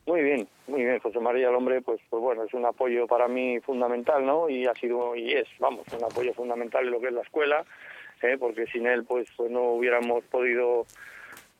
[0.06, 3.28] Muy bien, muy bien, José María, el hombre, pues, pues bueno, es un apoyo para
[3.28, 4.48] mí fundamental, ¿no?
[4.48, 7.64] Y ha sido, y es, vamos, un apoyo fundamental en lo que es la escuela,
[8.22, 8.36] ¿eh?
[8.38, 10.86] porque sin él, pues, pues no hubiéramos podido,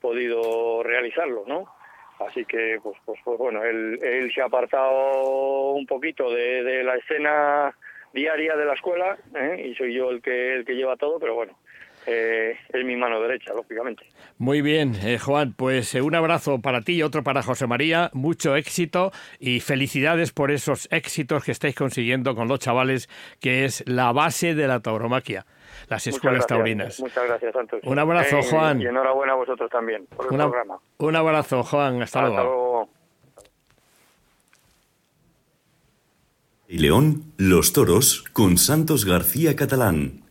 [0.01, 1.67] podido realizarlo, ¿no?
[2.19, 6.83] Así que, pues, pues, pues bueno, él, él se ha apartado un poquito de, de
[6.83, 7.75] la escena
[8.13, 9.71] diaria de la escuela ¿eh?
[9.71, 11.57] y soy yo el que el que lleva todo, pero bueno,
[12.07, 14.05] eh, es mi mano derecha, lógicamente.
[14.39, 18.57] Muy bien, eh, Juan, pues un abrazo para ti y otro para José María, mucho
[18.57, 23.09] éxito y felicidades por esos éxitos que estáis consiguiendo con los chavales,
[23.41, 25.45] que es la base de la tauromaquia
[25.89, 27.01] las escuelas taurinas.
[27.01, 27.81] Muchas gracias, Santos.
[27.85, 28.81] Un abrazo, Juan.
[28.81, 30.79] Y enhorabuena a vosotros también por el programa.
[30.99, 32.03] Un abrazo, Juan.
[32.03, 32.89] Hasta, luego.
[36.73, 40.23] Y León, los toros con Santos García Catalán.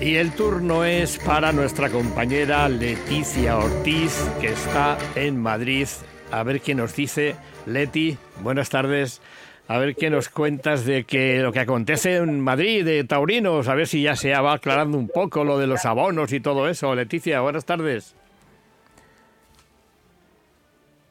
[0.00, 5.86] Y el turno es para nuestra compañera Leticia Ortiz, que está en Madrid.
[6.32, 7.36] A ver qué nos dice.
[7.66, 9.20] Leti, buenas tardes.
[9.68, 13.76] A ver qué nos cuentas de que lo que acontece en Madrid, de Taurinos, a
[13.76, 16.92] ver si ya se va aclarando un poco lo de los abonos y todo eso.
[16.96, 18.16] Leticia, buenas tardes.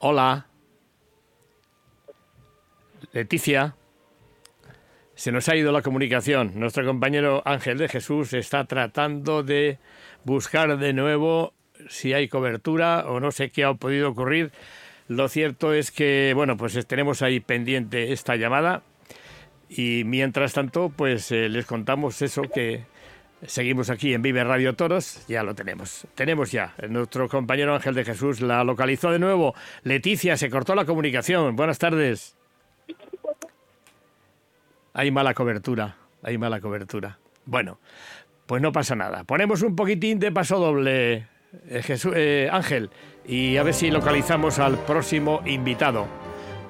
[0.04, 0.48] Hola.
[3.14, 3.76] Leticia.
[5.14, 6.54] Se nos ha ido la comunicación.
[6.56, 9.78] Nuestro compañero Ángel de Jesús está tratando de
[10.24, 11.54] buscar de nuevo
[11.88, 14.52] si hay cobertura o no sé qué ha podido ocurrir.
[15.08, 18.82] Lo cierto es que, bueno, pues tenemos ahí pendiente esta llamada
[19.70, 22.86] y mientras tanto, pues eh, les contamos eso que
[23.45, 26.08] seguimos aquí en Vive Radio Toros, ya lo tenemos.
[26.15, 29.56] Tenemos ya, nuestro compañero Ángel de Jesús la localizó de nuevo.
[29.84, 31.56] Leticia, se cortó la comunicación.
[31.56, 32.36] Buenas tardes.
[34.93, 37.17] Hay mala cobertura, hay mala cobertura.
[37.45, 37.80] Bueno,
[38.45, 39.23] pues no pasa nada.
[39.23, 41.27] Ponemos un poquitín de paso doble,
[41.69, 42.89] eh, eh, Ángel,
[43.25, 46.08] y a ver si localizamos al próximo invitado,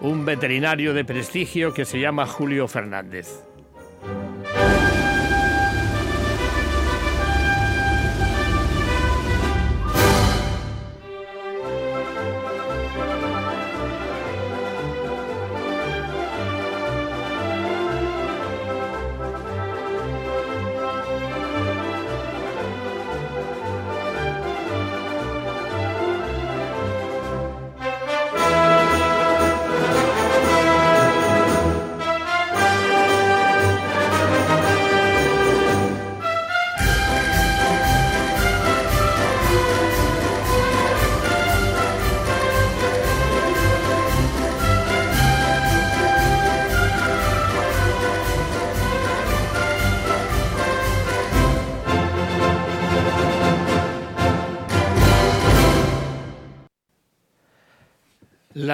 [0.01, 3.50] un veterinario de prestigio que se llama Julio Fernández.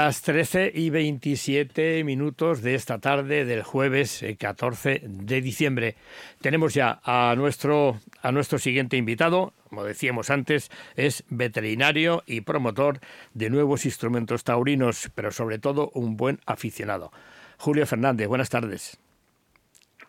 [0.08, 5.98] Las 13 y 27 minutos de esta tarde del jueves 14 eh, de diciembre.
[6.40, 13.02] Tenemos ya a nuestro, a nuestro siguiente invitado, como decíamos antes, es veterinario y promotor
[13.34, 17.12] de nuevos instrumentos taurinos, pero sobre todo un buen aficionado.
[17.58, 18.98] Julio Fernández, buenas tardes.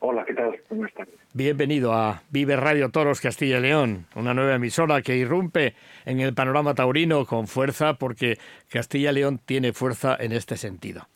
[0.00, 0.56] Hola, ¿qué tal?
[0.70, 1.14] Buenas tardes.
[1.34, 6.34] Bienvenido a Vive Radio Toros Castilla y León, una nueva emisora que irrumpe en el
[6.34, 11.08] panorama taurino con fuerza porque Castilla y León tiene fuerza en este sentido.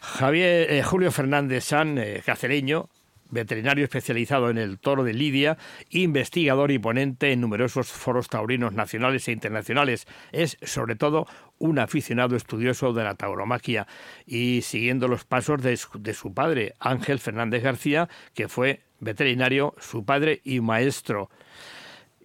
[0.00, 2.88] Javier eh, Julio Fernández San, eh, cacereño,
[3.30, 5.58] veterinario especializado en el toro de Lidia,
[5.90, 10.06] investigador y ponente en numerosos foros taurinos nacionales e internacionales.
[10.32, 11.26] Es, sobre todo,
[11.58, 13.86] un aficionado estudioso de la tauromaquia
[14.26, 20.40] y siguiendo los pasos de su, padre, Ángel Fernández García, que fue veterinario, su padre
[20.44, 21.30] y maestro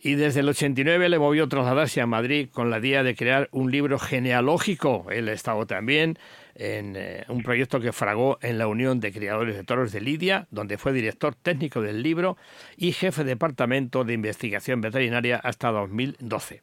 [0.03, 3.71] y desde el 89 le movió trasladarse a Madrid con la idea de crear un
[3.71, 5.05] libro genealógico.
[5.11, 6.17] Él ha estado también
[6.55, 10.47] en eh, un proyecto que fragó en la Unión de Criadores de Toros de Lidia,
[10.51, 12.37] donde fue director técnico del libro
[12.77, 16.61] y jefe de departamento de investigación veterinaria hasta 2012.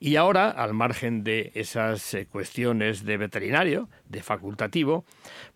[0.00, 5.04] Y ahora, al margen de esas eh, cuestiones de veterinario, de facultativo,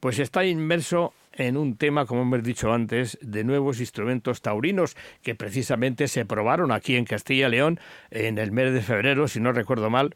[0.00, 5.34] pues está inmerso en un tema, como hemos dicho antes, de nuevos instrumentos taurinos que
[5.34, 9.52] precisamente se probaron aquí en Castilla y León en el mes de febrero, si no
[9.52, 10.14] recuerdo mal,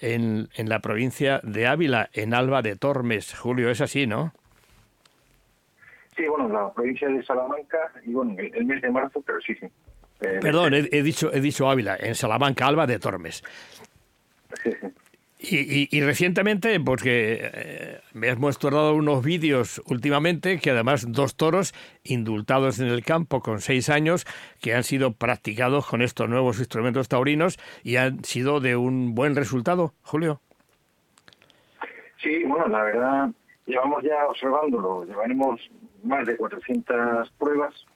[0.00, 3.34] en, en la provincia de Ávila, en Alba de Tormes.
[3.34, 4.32] Julio, es así, ¿no?
[6.16, 9.66] Sí, bueno, la provincia de Salamanca y bueno, el, mes de marzo, pero sí, sí.
[10.20, 13.44] Eh, Perdón, he, he, dicho, he dicho Ávila, en Salamanca, Alba de Tormes.
[14.62, 14.88] Sí, sí.
[15.40, 22.80] Y, recientemente, porque eh, me has mostrado unos vídeos últimamente que además dos toros indultados
[22.80, 24.26] en el campo con seis años
[24.60, 29.36] que han sido practicados con estos nuevos instrumentos taurinos y han sido de un buen
[29.36, 30.40] resultado, Julio.
[32.20, 33.30] Sí, bueno, la verdad,
[33.64, 35.60] llevamos ya observándolo, llevaremos
[36.02, 37.86] más de 400 pruebas,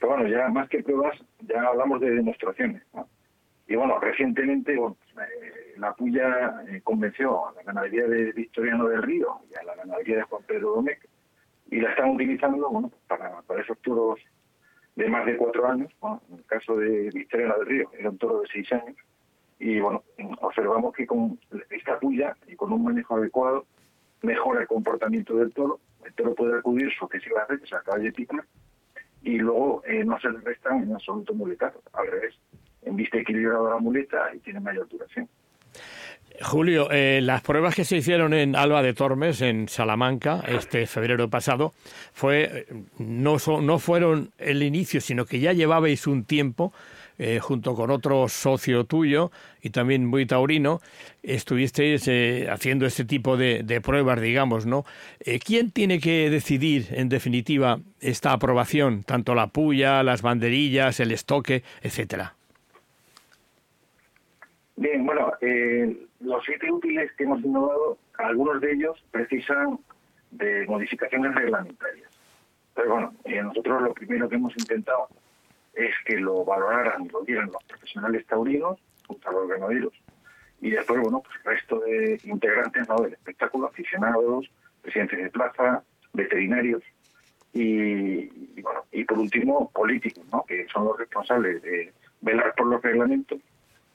[0.00, 2.82] pero bueno, ya más que pruebas, ya hablamos de demostraciones.
[3.66, 9.02] Y bueno, recientemente, bueno, eh, la Puya eh, convenció a la ganadería de Victoriano del
[9.02, 11.08] Río y a la ganadería de Juan Pedro Domecq
[11.70, 14.18] y la están utilizando para, esos toros
[14.96, 15.92] de más de cuatro años.
[16.30, 18.96] en el caso de Vistrena del Río era un toro de seis años.
[19.60, 20.02] Y bueno,
[20.40, 21.38] observamos que con
[21.70, 23.66] esta puya y con un manejo adecuado
[24.22, 25.80] mejora el comportamiento del toro.
[26.04, 28.44] El toro puede acudir sucesivas veces a calle picar
[29.22, 31.82] y luego eh, no se le restan en absoluto muletazos.
[31.92, 32.34] Al revés,
[32.82, 35.28] en vista equilibrada la muleta y tiene mayor duración.
[36.40, 41.28] Julio, eh, las pruebas que se hicieron en Alba de Tormes, en Salamanca, este febrero
[41.28, 41.74] pasado,
[42.12, 42.66] fue
[42.98, 46.72] no, no fueron el inicio, sino que ya llevabais un tiempo
[47.18, 50.80] eh, junto con otro socio tuyo y también muy taurino,
[51.24, 54.84] estuvisteis eh, haciendo este tipo de, de, pruebas, digamos, ¿no?
[55.44, 61.64] ¿Quién tiene que decidir, en definitiva, esta aprobación, tanto la puya, las banderillas, el estoque,
[61.82, 62.37] etcétera?
[64.78, 69.80] Bien, bueno, eh, los siete útiles que hemos innovado, algunos de ellos precisan
[70.30, 72.08] de modificaciones reglamentarias.
[72.76, 75.08] Pero bueno, eh, nosotros lo primero que hemos intentado
[75.74, 79.94] es que lo valoraran y lo dieran los profesionales taurinos, junto a los ganaderos,
[80.60, 82.98] y después, bueno, pues el resto de integrantes ¿no?
[82.98, 84.48] del espectáculo, aficionados,
[84.80, 86.84] presidentes de plaza, veterinarios,
[87.52, 90.44] y, y, bueno, y por último, políticos, ¿no?
[90.44, 93.40] que son los responsables de velar por los reglamentos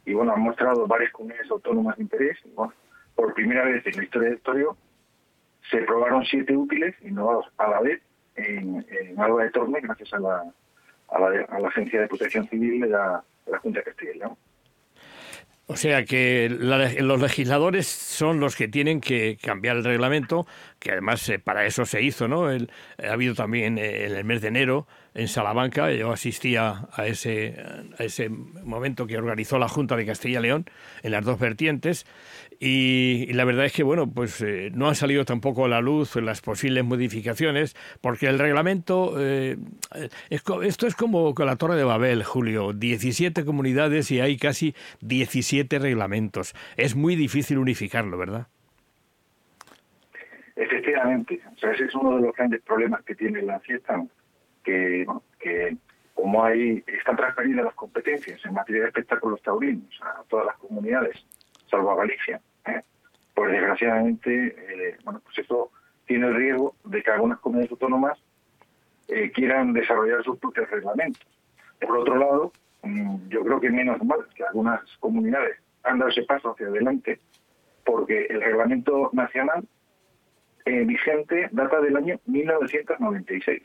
[0.05, 2.37] y bueno, han mostrado varias comunidades autónomas de interés.
[2.55, 2.73] bueno,
[3.15, 4.77] por primera vez en la historia del Torio
[5.69, 8.01] se probaron siete útiles innovados a la vez
[8.35, 10.43] en, en Alba de Tormes gracias a la,
[11.09, 14.11] a la, a la, Agencia de Protección Civil de la, de la Junta de Castilla
[14.13, 14.37] y León.
[15.65, 20.45] O sea que los legisladores son los que tienen que cambiar el reglamento,
[20.78, 22.52] que además eh, para eso se hizo, ¿no?
[22.52, 22.69] El,
[23.02, 27.56] ha habido también eh, en el mes de enero en Salamanca, yo asistía a ese,
[27.97, 30.65] a ese momento que organizó la Junta de Castilla y León
[31.02, 32.06] en las dos vertientes
[32.59, 36.15] y, la verdad es que bueno pues eh, no han salido tampoco a la luz
[36.15, 39.57] las posibles modificaciones porque el reglamento eh,
[40.61, 42.73] esto es como con la Torre de Babel Julio.
[42.73, 46.55] 17 comunidades y hay casi 17 reglamentos.
[46.77, 48.47] Es muy difícil unificarlo verdad
[50.55, 51.41] efectivamente.
[51.53, 54.03] O sea, ese es uno de los grandes problemas que tiene la fiesta
[54.63, 55.05] que,
[55.39, 55.75] que
[56.13, 61.25] como hay están transferidas las competencias en materia de espectáculos taurinos a todas las comunidades,
[61.73, 62.81] salvo a Galicia, ¿eh?
[63.33, 65.71] pues desgraciadamente, eh, bueno, pues eso
[66.05, 68.19] tiene el riesgo de que algunas comunidades autónomas
[69.07, 71.25] eh, quieran desarrollar sus propios reglamentos.
[71.81, 76.23] Por otro lado, mm, yo creo que menos mal que algunas comunidades han dado ese
[76.23, 77.19] paso hacia adelante,
[77.83, 79.65] porque el reglamento nacional
[80.65, 83.62] vigente data del año 1996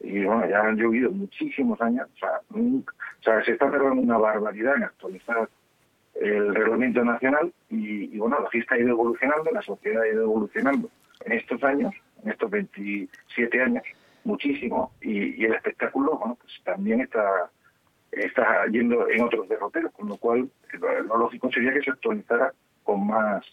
[0.00, 4.18] y bueno, ya han llovido muchísimos años, o sea, o sea se está tardando una
[4.18, 5.48] barbaridad en actualizar
[6.20, 10.88] el reglamento nacional y, bueno, la fiesta ha ido evolucionando, la sociedad ha ido evolucionando
[11.24, 13.84] en estos años, en estos 27 años,
[14.24, 17.50] muchísimo, y, el espectáculo, bueno, pues también está
[18.12, 20.48] está yendo en otros derroteros, con lo cual
[20.80, 22.52] lo lógico sería que se actualizara
[22.84, 23.44] con más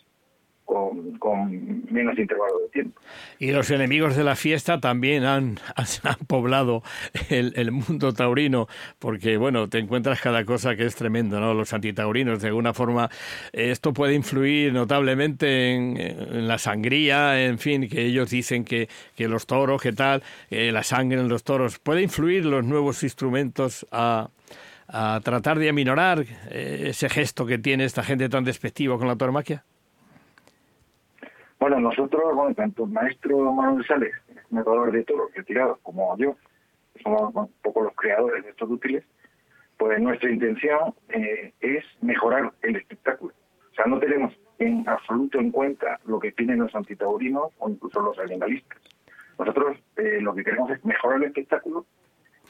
[1.20, 3.02] con, menos intervalo de tiempo.
[3.40, 5.60] Y los enemigos de la fiesta también han,
[6.04, 6.84] han poblado
[7.30, 8.68] el, mundo taurino,
[9.00, 11.54] porque bueno, te encuentras cada cosa que es tremendo, ¿no?
[11.54, 13.10] Los antitaurinos, de alguna forma,
[13.54, 19.46] esto puede influir notablemente en, la sangría, en fin, que ellos dicen que, que los
[19.46, 24.30] toros, que tal, la sangre en los toros, puede influir los nuevos instrumentos a,
[24.92, 29.16] a tratar de aminorar eh, ese gesto que tiene esta gente tan despectiva con la
[29.16, 29.64] tauromaquia?
[31.62, 34.16] Bueno, nosotros, bueno, tanto el maestro Manuel Sales,
[34.50, 36.36] metador de toros retirados, como yo,
[37.04, 39.04] somos un poco los creadores de estos útiles,
[39.78, 43.36] pues nuestra intención eh, es mejorar el espectáculo.
[43.72, 48.02] O sea, no tenemos en absoluto en cuenta lo que tienen los antitaurinos o incluso
[48.02, 48.80] los animalistas.
[49.38, 51.86] Nosotros eh, lo que queremos es mejorar el espectáculo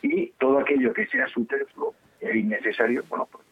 [0.02, 3.44] y todo aquello que sea superfluo e innecesario, bueno, pues,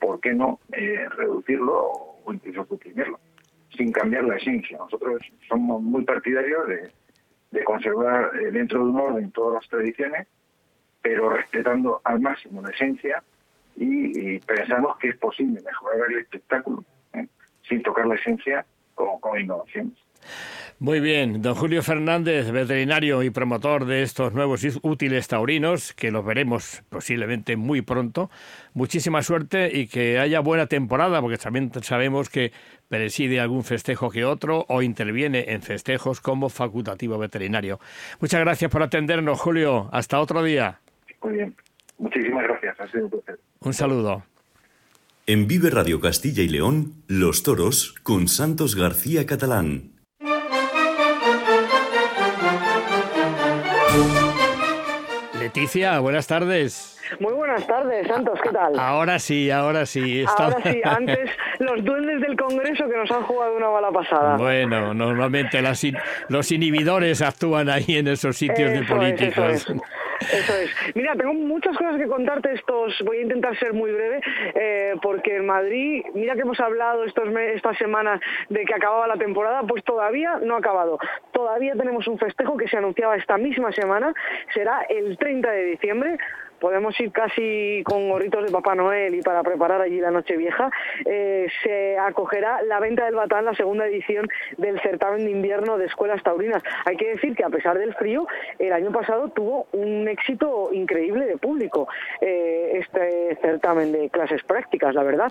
[0.00, 1.92] ¿por qué no eh, reducirlo
[2.24, 3.20] o incluso suprimirlo?
[3.76, 4.78] Sin cambiar la esencia.
[4.78, 6.92] Nosotros somos muy partidarios de,
[7.64, 10.26] conservar eh, dentro de un orden todas las tradiciones,
[11.00, 13.22] pero respetando al máximo la esencia
[13.76, 17.26] y, pensamos que es posible mejorar el espectáculo ¿eh?
[17.68, 19.94] sin tocar la esencia con, con innovaciones.
[20.80, 26.24] Muy bien, don Julio Fernández, veterinario y promotor de estos nuevos útiles taurinos, que los
[26.24, 28.28] veremos posiblemente muy pronto.
[28.74, 32.52] Muchísima suerte y que haya buena temporada, porque también sabemos que
[32.88, 37.78] preside algún festejo que otro o interviene en festejos como facultativo veterinario.
[38.20, 39.88] Muchas gracias por atendernos, Julio.
[39.92, 40.80] Hasta otro día.
[41.22, 41.54] Muy bien.
[41.98, 42.80] Muchísimas gracias.
[42.80, 43.38] Ha sido un placer.
[43.60, 44.24] Un saludo.
[45.26, 49.93] En Vive Radio Castilla y León, Los Toros con Santos García Catalán.
[55.54, 56.98] Leticia, buenas tardes.
[57.20, 58.76] Muy buenas tardes, Santos, ¿qué tal?
[58.76, 60.24] Ahora sí, ahora sí.
[60.36, 61.30] Ahora sí, antes
[61.60, 64.36] los duendes del Congreso que nos han jugado una mala pasada.
[64.36, 65.62] Bueno, normalmente
[66.28, 69.64] los inhibidores actúan ahí en esos sitios de políticos.
[70.20, 70.70] Eso es.
[70.94, 73.00] Mira, tengo muchas cosas que contarte estos.
[73.04, 74.20] Voy a intentar ser muy breve,
[74.54, 79.16] eh, porque en Madrid, mira que hemos hablado estos estas semanas de que acababa la
[79.16, 80.98] temporada, pues todavía no ha acabado.
[81.32, 84.14] Todavía tenemos un festejo que se anunciaba esta misma semana,
[84.52, 86.18] será el 30 de diciembre
[86.64, 90.70] podemos ir casi con gorritos de Papá Noel y para preparar allí la noche vieja,
[91.04, 95.84] eh, se acogerá la venta del Batán, la segunda edición del certamen de invierno de
[95.84, 96.62] escuelas taurinas.
[96.86, 98.26] Hay que decir que a pesar del frío,
[98.58, 101.86] el año pasado tuvo un éxito increíble de público
[102.22, 105.30] eh, este certamen de clases prácticas, la verdad.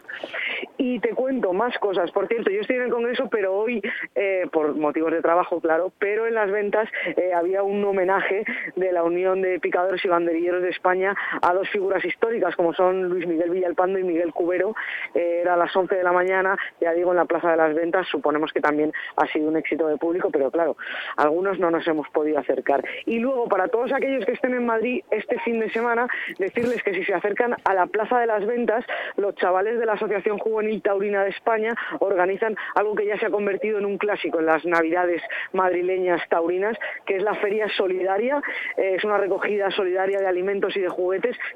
[0.78, 2.12] Y te cuento más cosas.
[2.12, 3.82] Por cierto, yo estoy en el Congreso, pero hoy,
[4.14, 6.88] eh, por motivos de trabajo, claro, pero en las ventas
[7.36, 12.04] había un homenaje de la Unión de Picadores y Banderilleros de España a dos figuras
[12.04, 14.76] históricas como son Luis Miguel Villalpando y Miguel Cubero.
[15.14, 17.74] Eh, era a las 11 de la mañana, ya digo, en la Plaza de las
[17.74, 18.08] Ventas.
[18.08, 20.78] Suponemos que también ha sido un éxito de público, pero claro,
[21.18, 22.84] algunos no nos hemos podido acercar.
[23.06, 26.08] Y luego, para todos aquellos que estén en Madrid este fin de semana,
[26.40, 28.86] decirles que si se acercan a la Plaza de las Ventas,
[29.18, 33.30] los chavales de la Asociación Juvenil Taurina de España organizan algo que ya se ha
[33.30, 35.22] convertido en un clásico en las Navidades
[35.52, 38.42] madrileñas taurinas, que es la Feria Solidaria.
[38.78, 41.03] Eh, es una recogida solidaria de alimentos y de juguetes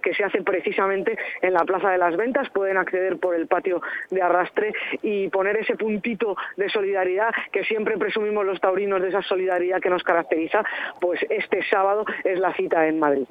[0.02, 2.50] que se hace precisamente en la Plaza de las Ventas.
[2.50, 7.98] Pueden acceder por el patio de arrastre y poner ese puntito de solidaridad que siempre
[7.98, 10.64] presumimos los taurinos de esa solidaridad que nos caracteriza.
[11.00, 13.28] Pues este sábado es la cita en Madrid.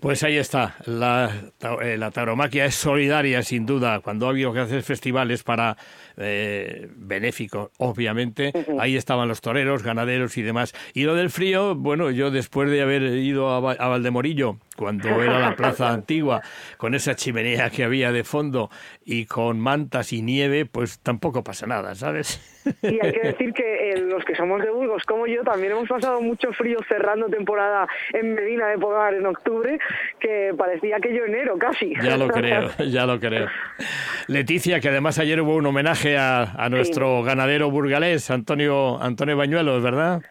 [0.00, 1.30] Pues ahí está, la,
[1.82, 4.00] eh, la tauromaquia es solidaria sin duda.
[4.00, 5.76] Cuando ha habido que hacer festivales para
[6.16, 10.74] eh, benéficos, obviamente, ahí estaban los toreros, ganaderos y demás.
[10.94, 15.38] Y lo del frío, bueno, yo después de haber ido a, a Valdemorillo, cuando era
[15.38, 16.42] la plaza antigua,
[16.76, 18.70] con esa chimenea que había de fondo
[19.04, 22.40] y con mantas y nieve, pues tampoco pasa nada, ¿sabes?
[22.82, 25.88] Y hay que decir que eh, los que somos de Burgos, como yo, también hemos
[25.88, 29.78] pasado mucho frío cerrando temporada en Medina de Pogar en octubre,
[30.18, 31.92] que parecía aquello enero casi.
[32.02, 33.48] Ya lo creo, ya lo creo.
[34.26, 40.22] Leticia, que además ayer hubo un homenaje a, nuestro ganadero burgalés, Antonio, Antonio Bañuelos, ¿verdad?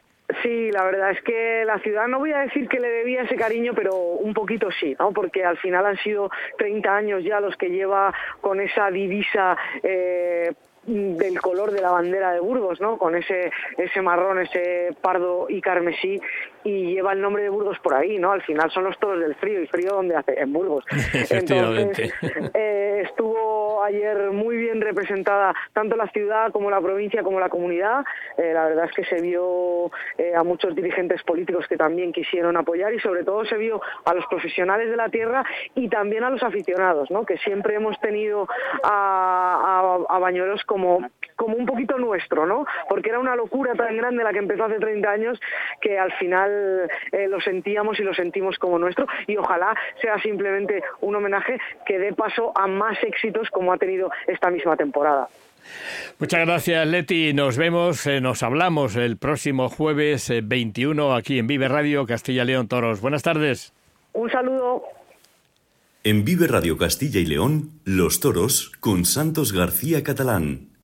[0.41, 3.35] Sí, la verdad es que la ciudad, no voy a decir que le debía ese
[3.35, 5.11] cariño, pero un poquito sí, ¿no?
[5.11, 10.53] Porque al final han sido 30 años ya los que lleva con esa divisa eh,
[10.87, 12.97] del color de la bandera de Burgos, ¿no?
[12.97, 16.19] Con ese ese marrón, ese pardo y carmesí
[16.65, 18.31] y lleva el nombre de Burgos por ahí, ¿no?
[18.31, 20.83] Al final son los toros del frío y frío donde hace en Burgos.
[21.29, 22.11] Entonces,
[22.55, 28.03] eh, estuvo ayer muy bien representada tanto la ciudad como la provincia como la comunidad.
[28.37, 32.57] Eh, la verdad es que se vio eh, a muchos dirigentes políticos que también quisieron
[32.57, 35.45] apoyar y sobre todo se vio a los profesionales de la tierra
[35.75, 37.27] y también a los aficionados, ¿no?
[37.27, 38.47] Que siempre hemos tenido
[38.83, 42.65] a, a, a Bañuelos como, como un poquito nuestro, ¿no?
[42.89, 45.39] Porque era una locura tan grande la que empezó hace 30 años
[45.79, 46.54] que al final
[47.11, 51.99] eh, lo sentíamos y lo sentimos como nuestro y ojalá sea simplemente un homenaje que
[51.99, 55.27] dé paso a más éxitos como ha tenido esta misma temporada.
[56.19, 57.33] Muchas gracias, Leti.
[57.33, 62.45] Nos vemos, eh, nos hablamos el próximo jueves 21 eh, aquí en Vive Radio Castilla
[62.45, 63.01] León Toros.
[63.01, 63.73] Buenas tardes.
[64.13, 64.83] Un saludo.
[66.03, 70.74] En Vive Radio Castilla y León, Los Toros con Santos García Catalán.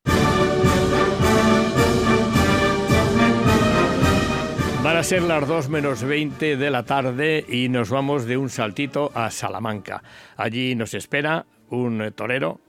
[5.01, 9.11] A ser las 2 menos 20 de la tarde y nos vamos de un saltito
[9.15, 10.03] a Salamanca.
[10.37, 12.61] Allí nos espera un torero,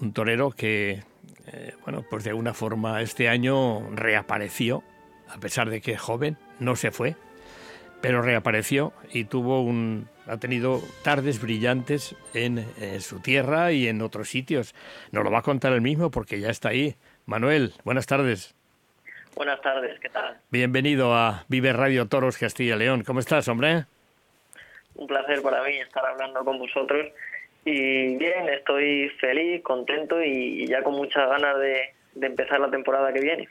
[0.00, 1.04] un torero que,
[1.46, 4.82] eh, bueno, pues de alguna forma este año reapareció,
[5.28, 7.14] a pesar de que joven, no se fue,
[8.00, 12.66] pero reapareció y tuvo un, ha tenido tardes brillantes en,
[12.98, 14.74] su tierra y en otros sitios.
[15.12, 16.96] Nos lo va a contar él mismo porque ya está ahí.
[17.24, 18.56] Manuel, buenas tardes.
[19.40, 20.36] Buenas tardes, ¿qué tal?
[20.50, 23.04] Bienvenido a Vive Radio Toros Castilla León.
[23.06, 23.86] ¿Cómo estás, hombre?
[24.96, 27.06] Un placer para mí estar hablando con vosotros.
[27.64, 33.20] Y bien, estoy feliz, contento y ya con muchas ganas de, empezar la temporada que
[33.22, 33.48] viene.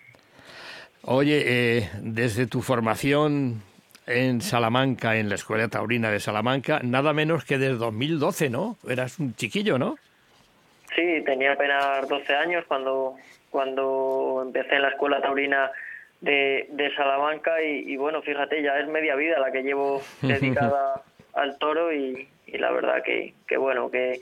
[1.02, 3.64] Oye, eh, desde tu formación
[4.06, 8.78] en Salamanca, en la Escuela Taurina de Salamanca, nada menos que desde 2012, ¿no?
[8.88, 9.96] Eras un chiquillo, ¿no?
[10.96, 13.16] Sí, tenía apenas 12 años cuando,
[13.50, 15.72] cuando empecé en la Escuela Taurina
[16.22, 21.02] de, de Salamanca y, bueno, fíjate, ya es media vida la que llevo dedicada
[21.34, 24.20] al toro y, la verdad que, que bueno, que,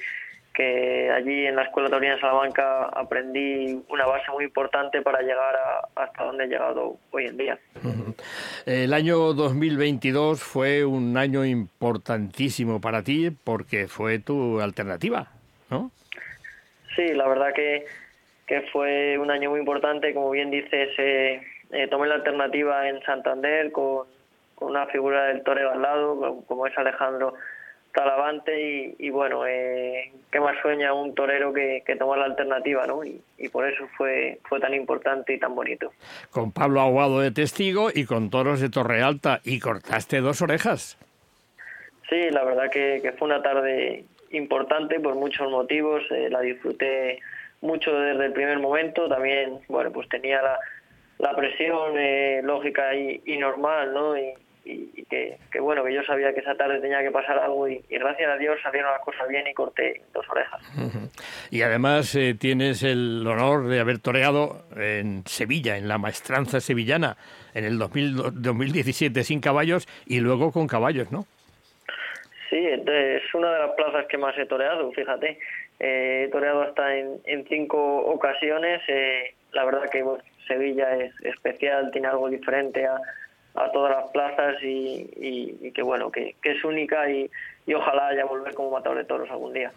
[0.54, 5.56] que allí en la Escuela Taurina de Salamanca aprendí una base muy importante para llegar
[5.96, 7.60] hasta donde he llegado hoy en día.
[8.66, 15.28] El año 2022 fue un año importantísimo para ti porque fue tu alternativa,
[15.70, 15.92] ¿no?
[16.96, 17.86] Sí, la verdad que,
[18.48, 20.14] que fue un año muy importante.
[20.14, 21.42] Como bien dices, eh,
[21.72, 24.08] eh, tomé la alternativa en Santander con,
[24.56, 27.36] con una figura del torero al lado, como es Alejandro
[27.92, 33.04] Talavante y, bueno, eh, qué más sueña un torero que, que tomar la alternativa, ¿no?
[33.04, 33.22] Y,
[33.52, 35.92] por eso fue, fue tan importante y tan bonito.
[36.30, 40.98] Con Pablo Aguado de testigo y con toros de Torre Alta y cortaste dos orejas.
[42.10, 47.20] Sí, la verdad que, fue una tarde importante por muchos motivos, eh, la disfruté
[47.62, 50.60] mucho desde el primer momento, también, bueno, pues tenía la,
[51.20, 54.18] la presión eh, lógica y, y, normal, ¿no?
[54.18, 54.34] Y,
[54.66, 58.30] y, que, bueno, que yo sabía que esa tarde tenía que pasar algo y, gracias
[58.30, 60.62] a Dios salieron las cosas bien y corté dos orejas.
[61.50, 67.18] Y además eh, tienes el honor de haber toreado en Sevilla, en la maestranza sevillana,
[67.54, 71.26] en el 2017 sin caballos y luego con caballos, ¿no?
[72.50, 75.38] Sí, es una de las plazas que más he toreado, fíjate.
[75.80, 78.82] Eh, he toreado hasta en, cinco ocasiones.
[78.88, 80.04] Eh, la verdad que
[80.48, 83.00] Sevilla es especial, tiene algo diferente a,
[83.58, 87.30] a todas las plazas y, que bueno, que, es única y,
[87.74, 89.72] ojalá haya volver como matador de toros algún día.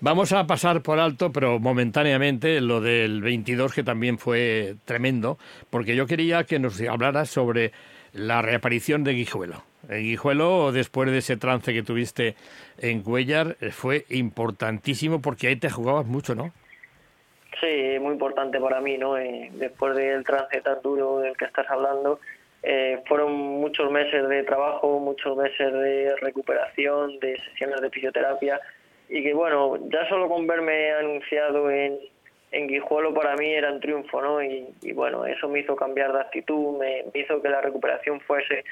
[0.00, 5.38] Vamos a pasar por alto, pero momentáneamente, lo del 22 que también fue tremendo,
[5.70, 7.72] porque yo quería que nos hablaras sobre
[8.12, 9.67] la reaparición de Guijuelo.
[9.88, 12.34] El Guijuelo, después de ese trance que tuviste
[12.78, 16.52] en Cuellar, fue importantísimo porque ahí te jugabas mucho, ¿no?
[17.60, 19.18] Sí, muy importante para mí, ¿no?
[19.18, 22.20] Eh, después del trance tan duro del que estás hablando,
[22.62, 28.60] eh, fueron muchos meses de trabajo, muchos meses de recuperación, de sesiones de fisioterapia
[29.08, 31.98] y que bueno, ya solo con verme anunciado en,
[32.52, 34.42] en Guijuelo para mí era un triunfo, ¿no?
[34.42, 38.64] Y, bueno, eso me hizo cambiar de actitud, me, hizo que la recuperación fuese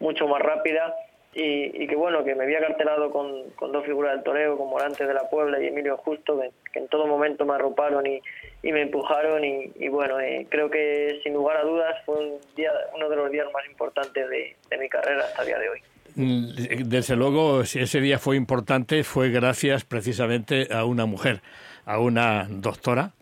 [0.00, 0.94] mucho más rápida
[1.32, 5.06] y, que bueno, que me había cartelado con, con dos figuras del toreo, como Morante
[5.06, 6.40] de la Puebla y Emilio Justo,
[6.72, 8.20] que, en todo momento me arroparon y,
[8.62, 12.72] y me empujaron y, bueno, eh, creo que sin lugar a dudas fue un día,
[12.96, 15.80] uno de los días más importantes de, de mi carrera hasta el día de hoy.
[16.16, 21.42] Mm, desde luego, si ese día fue importante, fue gracias precisamente a una mujer,
[21.84, 23.12] a una doctora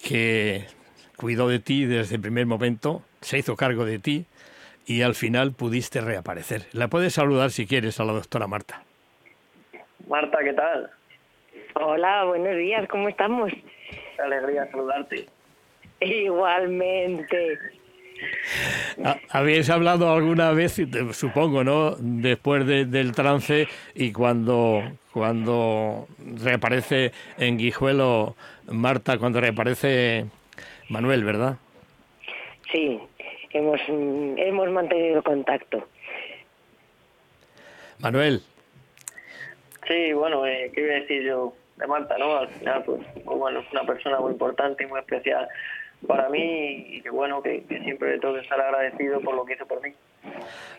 [0.00, 0.64] que
[1.16, 4.26] cuidó de ti desde el primer momento, se hizo cargo de ti,
[4.86, 6.66] y al final pudiste reaparecer.
[6.72, 8.82] La puedes saludar si quieres a la doctora Marta.
[10.08, 10.90] Marta, ¿qué tal?
[11.74, 13.52] Hola, buenos días, ¿cómo estamos?
[13.52, 15.26] Qué alegría saludarte.
[16.00, 17.58] Igualmente.
[19.28, 20.80] Habéis hablado alguna vez,
[21.12, 21.96] supongo, ¿no?
[21.98, 24.82] Después del trance y cuando,
[25.12, 26.06] cuando
[26.42, 28.36] reaparece en Guijuelo
[28.68, 30.26] Marta, cuando reaparece
[30.88, 31.56] Manuel, ¿verdad?
[32.72, 33.00] Sí,
[33.56, 35.86] hemos, hemos mantenido contacto.
[37.98, 38.42] Manuel.
[39.86, 42.38] Sí, bueno, eh, ¿qué iba a decir yo de Marta, no?
[42.38, 45.48] Al final, pues, pues, bueno, es una persona muy importante y muy especial
[46.06, 49.66] para mí y que bueno, que, siempre tengo que estar agradecido por lo que hizo
[49.66, 49.92] por mí.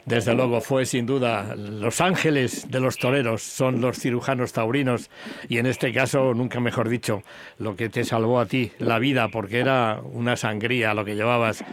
[0.06, 5.10] Desde luego fue sin duda los ángeles de los toreros, son los cirujanos taurinos
[5.50, 7.24] y en este caso, nunca mejor dicho,
[7.58, 11.64] lo que te salvó a ti la vida porque era una sangría lo que llevabas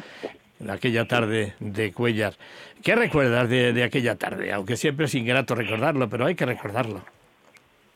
[0.71, 2.35] aquella tarde de Cuellar.
[2.83, 4.53] ¿Qué recuerdas de, aquella tarde?
[4.53, 7.01] Aunque siempre es ingrato recordarlo, pero hay que recordarlo.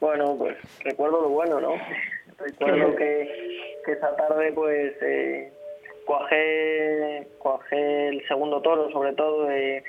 [0.00, 1.74] Bueno, pues recuerdo lo bueno, ¿no?
[2.38, 5.50] Recuerdo que, esa tarde pues eh,
[6.04, 7.26] cuajé,
[8.08, 9.50] el segundo toro sobre todo.
[9.50, 9.82] Eh,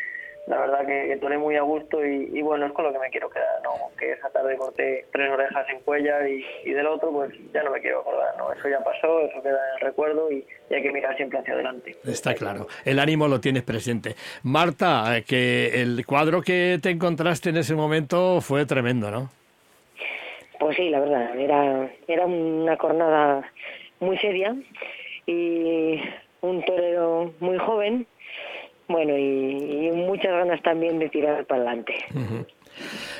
[0.47, 3.29] la verdad que, que muy a gusto y, bueno, es con lo que me quiero
[3.29, 3.71] quedar, ¿no?
[3.97, 7.79] Que esa tarde corté tres orejas en cuella y, del otro, pues ya no me
[7.81, 8.51] quiero acordar, ¿no?
[8.51, 11.95] Eso ya pasó, eso queda en el recuerdo y, hay que mirar siempre hacia adelante.
[12.05, 14.15] Está claro, el ánimo lo tienes presente.
[14.43, 19.29] Marta, eh, que el cuadro que te encontraste en ese momento fue tremendo, ¿no?
[20.59, 23.51] Pues sí, la verdad, era, era una jornada
[23.99, 24.55] muy seria
[25.25, 26.01] y
[26.41, 28.07] un torero muy joven
[28.89, 31.93] bueno, y, muchas ganas también de tirar para adelante.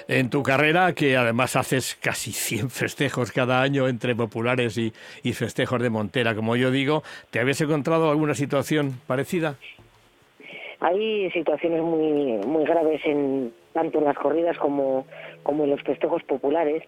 [0.08, 4.92] En tu carrera, que además haces casi 100 festejos cada año entre populares y,
[5.24, 9.56] y festejos de Montera, como yo digo, ¿te habías encontrado alguna situación parecida?
[10.80, 15.06] Hay situaciones muy, muy graves en, tanto en las corridas como,
[15.44, 16.84] como en los festejos populares,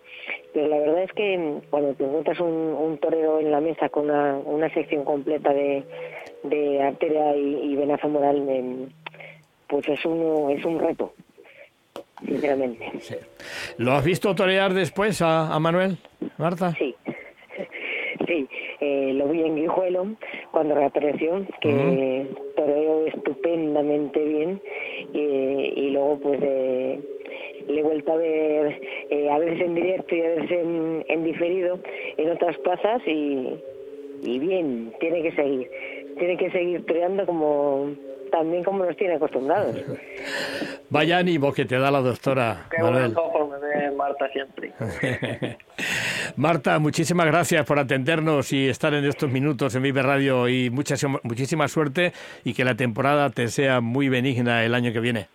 [0.54, 4.06] pero la verdad es que cuando te encuentras un, un torero en la mesa con
[4.06, 5.84] una, una sección completa de,
[6.44, 8.90] de arteria y, y venaza moral,
[9.68, 11.14] pues es un, es un reto.
[12.26, 12.92] sinceramente.
[13.78, 15.98] ¿Lo has visto torear después a, a Manuel,
[16.38, 16.74] Marta?
[16.78, 16.96] Sí.
[18.28, 18.48] Sí,
[18.80, 20.06] eh, lo vi en Guijuelo
[20.52, 24.62] cuando reapareció, que toreó estupendamente bien
[25.12, 27.00] y, y luego pues eh,
[27.68, 28.80] le he vuelto a ver
[29.10, 31.80] eh, a veces en directo y a veces en, en diferido
[32.18, 33.50] en otras plazas y,
[34.22, 35.70] y bien, tiene que seguir,
[36.18, 37.92] tiene que seguir toreando como
[38.32, 39.76] también como nos tiene acostumbrados.
[40.90, 43.14] Vaya ánimo que te da la doctora Qué Manuel.
[43.98, 44.72] Marta siempre.
[46.36, 51.06] Marta, muchísimas gracias por atendernos y estar en estos minutos en Vive Radio y muchas,
[51.24, 52.14] muchísima suerte
[52.44, 55.28] y que la temporada te sea muy benigna el año que viene.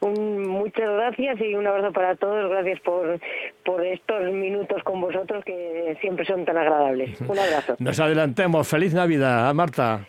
[0.00, 2.50] Un- muchas gracias y un abrazo para todos.
[2.50, 3.20] Gracias por,
[3.64, 7.20] por estos minutos con vosotros que siempre son tan agradables.
[7.20, 7.76] Un abrazo.
[7.78, 8.66] Nos adelantemos.
[8.66, 10.06] Feliz Navidad, ¿eh, Marta.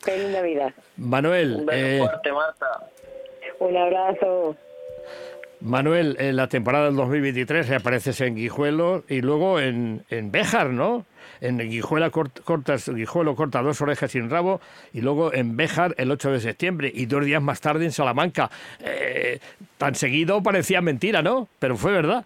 [0.00, 0.72] Feliz Navidad.
[0.96, 2.66] Manuel, Un beso eh, fuerte, Marta.
[3.60, 4.56] Un abrazo.
[5.60, 11.06] Manuel, en la temporada del 2023 reapareces en Guijuelo y luego en, en Béjar, ¿no?
[11.40, 14.60] En Guijuelo, cort- cortas, Guijuelo corta dos orejas sin rabo
[14.92, 18.50] y luego en Béjar el 8 de septiembre y dos días más tarde en Salamanca.
[18.80, 19.38] Eh,
[19.78, 21.48] tan seguido parecía mentira, ¿no?
[21.58, 22.24] Pero fue verdad.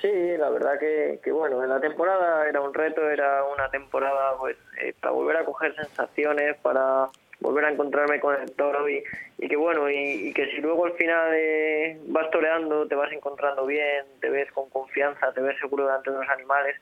[0.00, 0.08] Sí,
[0.38, 4.56] la verdad que, que bueno, en la temporada era un reto, era una temporada pues
[4.80, 7.08] eh, para volver a coger sensaciones, para
[7.40, 9.02] volver a encontrarme con el toro y,
[9.38, 13.12] y que bueno, y, y que si luego al final eh, vas toreando, te vas
[13.12, 16.76] encontrando bien, te ves con confianza, te ves seguro delante de los animales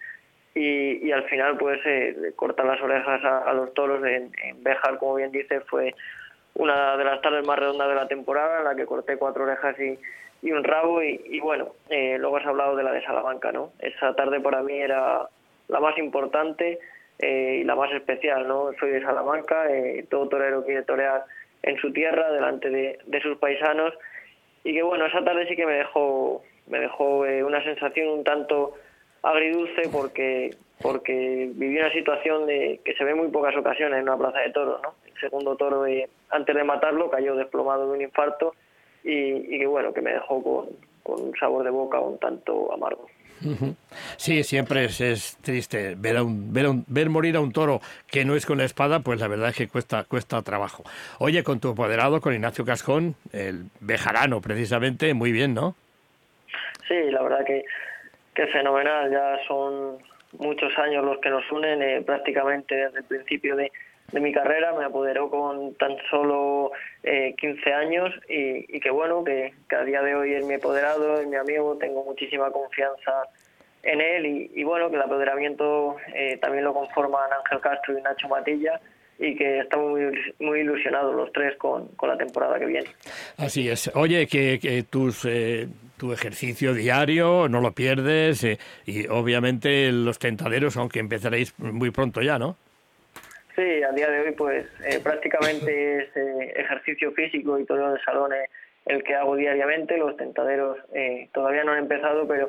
[0.58, 5.14] y, al final pues eh, cortan las orejas a, los toros en, en Béjar, como
[5.16, 5.94] bien dice, fue
[6.54, 9.78] una de las tardes más redondas de la temporada en la que corté cuatro orejas
[9.78, 9.98] y,
[10.42, 13.72] y un rabo y, y bueno, eh, luego has hablado de la de Salamanca, ¿no?
[13.78, 15.28] Esa tarde para mí era
[15.68, 16.78] la más importante
[17.18, 18.70] eh, y la más especial, ¿no?
[18.80, 21.24] Soy de Salamanca, eh, todo torero quiere torear
[21.62, 23.94] en su tierra, delante de, de sus paisanos
[24.64, 28.24] y que bueno, esa tarde sí que me dejó, me dejó eh, una sensación un
[28.24, 28.74] tanto
[29.22, 34.16] agridulce porque porque viví una situación de que se ve muy pocas ocasiones en una
[34.16, 34.94] plaza de toros, ¿no?
[35.12, 35.84] El segundo toro,
[36.30, 38.54] antes de matarlo, cayó desplomado de un infarto
[39.02, 39.10] y,
[39.54, 40.66] y que bueno, que me dejó con,
[41.02, 43.08] con un sabor de boca un tanto amargo.
[44.16, 47.52] Sí, siempre es, es triste ver, a un, ver, a un- ver morir a un
[47.52, 50.84] toro que no es con la espada, pues la verdad es que cuesta, cuesta trabajo.
[51.18, 55.74] Oye, con tu apoderado, con Ignacio Cascón, el bejarano precisamente, muy bien, ¿no?
[56.88, 57.64] Sí, la verdad que,
[58.38, 59.10] que fenomenal.
[59.10, 59.98] Ya son
[60.38, 63.72] muchos años los que nos unen, eh, prácticamente desde el principio de,
[64.12, 64.72] de mi carrera.
[64.78, 66.70] Me apoderó con tan solo
[67.02, 70.54] eh, 15 años y, y que bueno, que, que a día de hoy es mi
[70.54, 73.24] apoderado, es mi amigo, tengo muchísima confianza
[73.82, 78.02] en él y, y bueno, que el apoderamiento eh, también lo conforman Ángel Castro y
[78.02, 78.80] Nacho Matilla
[79.18, 82.88] y que estamos muy, muy ilusionados los tres con, con la temporada que viene.
[83.36, 83.90] Así es.
[83.96, 85.66] Oye, que, que tus, eh,
[85.98, 92.22] tu ejercicio diario no lo pierdes eh, y obviamente los tentaderos, aunque empezaréis muy pronto
[92.22, 92.56] ya, ¿no?
[93.56, 98.00] Sí, a día de hoy pues eh, prácticamente es eh, ejercicio físico y todo de
[98.02, 98.46] salón eh,
[98.86, 99.98] el que hago diariamente.
[99.98, 102.48] Los tentaderos eh, todavía no han empezado, pero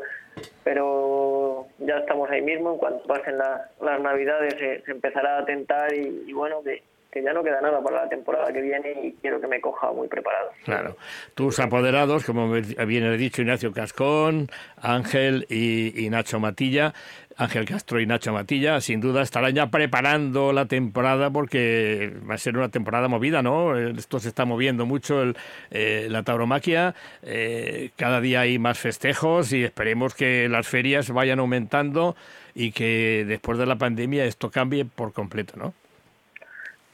[0.64, 2.74] pero ya estamos ahí mismo.
[2.74, 4.54] En cuanto pasen la- las navidades
[4.86, 8.10] se empezará a tentar y, y bueno, que, que ya no queda nada para la
[8.10, 10.52] temporada que viene y quiero que me coja muy preparado.
[10.64, 10.96] Claro.
[11.34, 14.48] Tus apoderados, como bien he dicho, Ignacio Cascón,
[14.80, 16.94] Ángel y, Nacho Matilla,
[17.36, 22.38] Ángel Castro y Nacho Matilla, sin duda estarán ya preparando la temporada porque va a
[22.38, 23.76] ser una temporada movida, ¿no?
[23.76, 25.36] Esto se está moviendo mucho, el,
[25.72, 26.94] eh, la tauromaquia,
[27.24, 32.16] eh, cada día hay más festejos y esperemos que las ferias vayan aumentando
[32.54, 35.74] y que después de la pandemia esto cambie por completo, ¿no?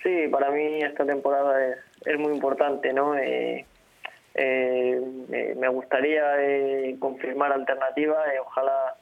[0.05, 1.75] Sí, para mí esta temporada
[2.05, 3.17] es, muy importante, ¿no?
[3.17, 3.65] Eh,
[4.35, 5.01] eh,
[5.57, 8.95] me gustaría eh, confirmar alternativas, eh, ojalá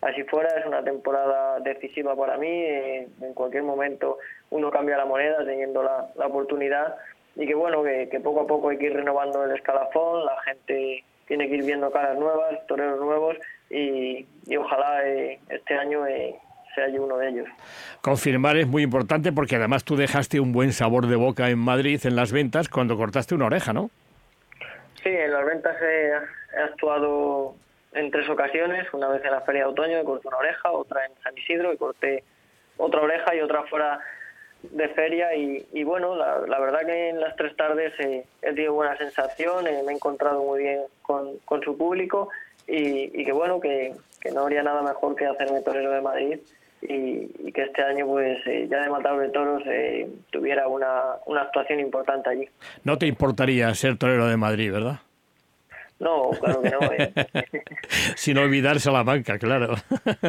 [0.00, 0.48] así fuera.
[0.58, 2.48] Es una temporada decisiva para mí.
[2.48, 4.18] eh, en cualquier momento
[4.50, 6.96] uno cambia la moneda teniendo la, oportunidad
[7.36, 11.04] y que bueno, que, poco a poco hay que ir renovando el escalafón, la gente
[11.28, 13.36] tiene que ir viendo caras nuevas, toreros nuevos
[13.70, 16.04] y, y ojalá eh, este año
[16.78, 17.48] sea yo uno de ellos.
[18.00, 22.00] Confirmar es muy importante porque además tú dejaste un buen sabor de boca en Madrid
[22.04, 23.90] en las ventas cuando cortaste una oreja, ¿no?
[25.02, 26.10] Sí, en las ventas he,
[26.56, 27.54] he actuado
[27.92, 31.06] en tres ocasiones, una vez en la feria de otoño, que corté una oreja, otra
[31.06, 32.22] en San Isidro, y corté
[32.76, 33.98] otra oreja y otra fuera
[34.62, 38.54] de feria y, y bueno, la, la verdad que en las tres tardes eh, he
[38.54, 42.28] tenido buena sensación, eh, me he encontrado muy bien con, con su público
[42.66, 46.38] y, y que bueno, que, que no habría nada mejor que hacerme torero de Madrid
[46.82, 51.16] y, y que este año pues eh, ya de Matador de Toros eh, tuviera una,
[51.26, 52.48] una actuación importante allí.
[52.84, 55.00] No te importaría ser torero de Madrid, ¿verdad?
[55.98, 56.92] No, claro que no.
[56.92, 57.12] ¿eh?
[58.16, 59.74] Sin olvidar Salamanca, claro.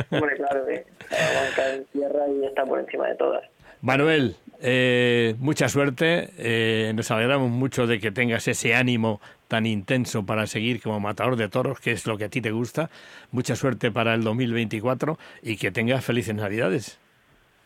[0.10, 0.86] Hombre, claro, ¿eh?
[1.10, 3.44] Salamanca en tierra y está por encima de todas.
[3.82, 6.32] Manuel, eh, mucha suerte.
[6.38, 11.36] Eh, nos alegramos mucho de que tengas ese ánimo tan intenso para seguir como matador
[11.36, 12.90] de toros, que es lo que a ti te gusta.
[13.32, 17.00] Mucha suerte para el 2024 y que tengas felices Navidades.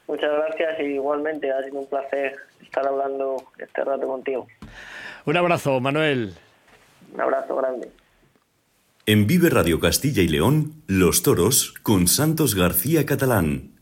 [0.07, 4.47] Muchas gracias y igualmente ha sido un placer estar hablando este rato contigo.
[5.25, 6.33] Un abrazo, Manuel.
[7.13, 7.89] Un abrazo grande.
[9.05, 13.72] En Vive Radio Castilla y León, Los Toros con Santos García Catalán.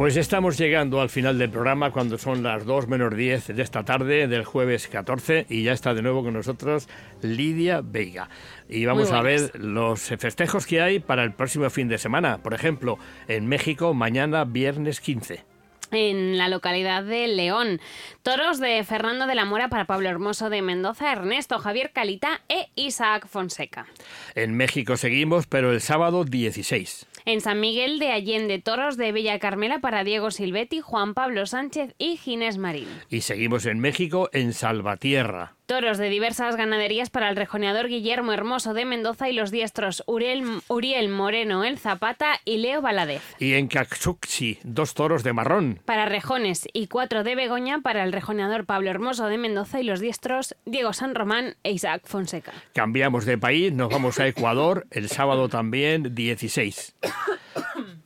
[0.00, 3.84] Pues estamos llegando al final del programa cuando son las 2 menos 10 de esta
[3.84, 6.88] tarde del jueves 14 y ya está de nuevo con nosotros
[7.20, 8.30] Lidia Veiga.
[8.66, 12.38] Y vamos a ver los festejos que hay para el próximo fin de semana.
[12.38, 12.98] Por ejemplo,
[13.28, 15.44] en México mañana viernes 15
[15.90, 17.80] en la localidad de León.
[18.22, 22.68] Toros de Fernando de la Mora para Pablo Hermoso de Mendoza, Ernesto Javier Calita e
[22.74, 23.86] Isaac Fonseca.
[24.34, 27.06] En México seguimos, pero el sábado 16.
[27.24, 31.94] En San Miguel de Allende, toros de Villa Carmela para Diego Silvetti, Juan Pablo Sánchez
[31.98, 32.88] y Ginés Marín.
[33.08, 35.54] Y seguimos en México, en Salvatierra.
[35.70, 40.42] Toros de diversas ganaderías para el rejoneador Guillermo Hermoso de Mendoza y los diestros Uriel,
[40.66, 43.22] Uriel Moreno El Zapata y Leo Valadez.
[43.38, 45.78] Y en Caxuxi, dos toros de marrón.
[45.84, 50.00] Para rejones y cuatro de Begoña para el rejoneador Pablo Hermoso de Mendoza y los
[50.00, 52.52] diestros Diego San Román e Isaac Fonseca.
[52.74, 56.96] Cambiamos de país, nos vamos a Ecuador, el sábado también 16.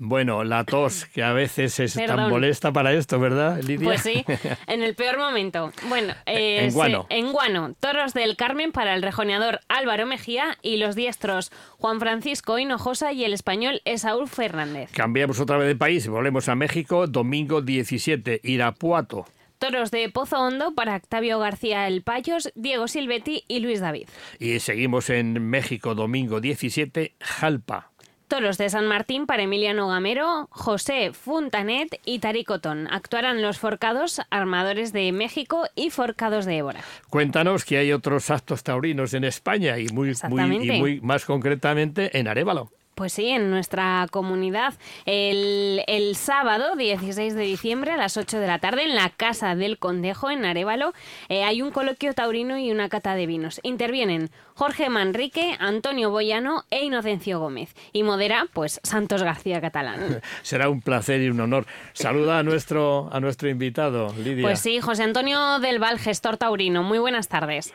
[0.06, 3.86] Bueno, la tos, que a veces es tan molesta para esto, ¿verdad, Lidia?
[3.86, 4.22] Pues sí,
[4.66, 5.72] en el peor momento.
[5.88, 7.06] Bueno, en Guano.
[7.08, 12.58] En Guano, toros del Carmen para el rejoneador Álvaro Mejía y los diestros Juan Francisco
[12.58, 14.90] Hinojosa y el español Esaúl Fernández.
[14.92, 19.24] Cambiamos otra vez de país, volvemos a México, domingo 17, Irapuato.
[19.58, 24.08] Toros de Pozo Hondo para Octavio García El Payos, Diego Silvetti y Luis David.
[24.38, 27.93] Y seguimos en México, domingo 17, Jalpa.
[28.28, 32.88] Toros de San Martín para Emiliano Gamero, José Funtanet y Taricotón.
[32.90, 36.80] Actuarán los forcados armadores de México y forcados de Évora.
[37.10, 42.18] Cuéntanos que hay otros actos taurinos en España y muy, muy, y muy más concretamente
[42.18, 42.70] en Arevalo.
[42.94, 44.74] Pues sí, en nuestra comunidad.
[45.04, 49.54] El, el, sábado 16 de diciembre a las 8 de la tarde en la Casa
[49.56, 50.92] del Condejo en Arevalo
[51.28, 53.60] eh, hay un coloquio taurino y una cata de vinos.
[53.62, 57.74] Intervienen Jorge Manrique, Antonio Boyano e Inocencio Gómez.
[57.92, 60.20] Y modera, pues, Santos García Catalán.
[60.42, 61.66] Será un placer y un honor.
[61.92, 64.42] Saluda a nuestro, a nuestro invitado, Lidia.
[64.42, 66.82] Pues sí, José Antonio del Val, gestor taurino.
[66.82, 67.72] Muy buenas tardes.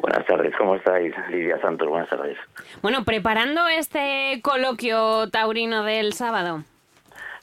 [0.00, 1.12] Buenas tardes, ¿cómo estáis?
[1.28, 2.38] Lidia Santos, buenas tardes.
[2.82, 6.62] Bueno, preparando este coloquio taurino del sábado.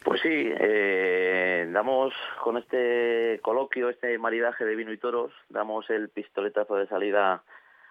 [0.06, 6.08] Pues sí, eh, damos con este coloquio, este maridaje de vino y toros, damos el
[6.08, 7.44] pistoletazo de salida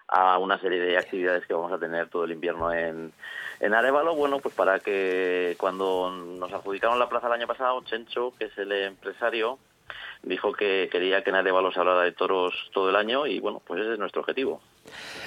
[0.07, 3.11] a una serie de actividades que vamos a tener todo el invierno en,
[3.59, 4.15] en Arevalo.
[4.15, 8.57] Bueno, pues para que cuando nos adjudicaron la plaza el año pasado, Chencho, que es
[8.57, 9.59] el empresario,
[10.25, 13.81] dijo que quería que nadie se hablara de toros todo el año y bueno, pues
[13.81, 14.61] ese es nuestro objetivo.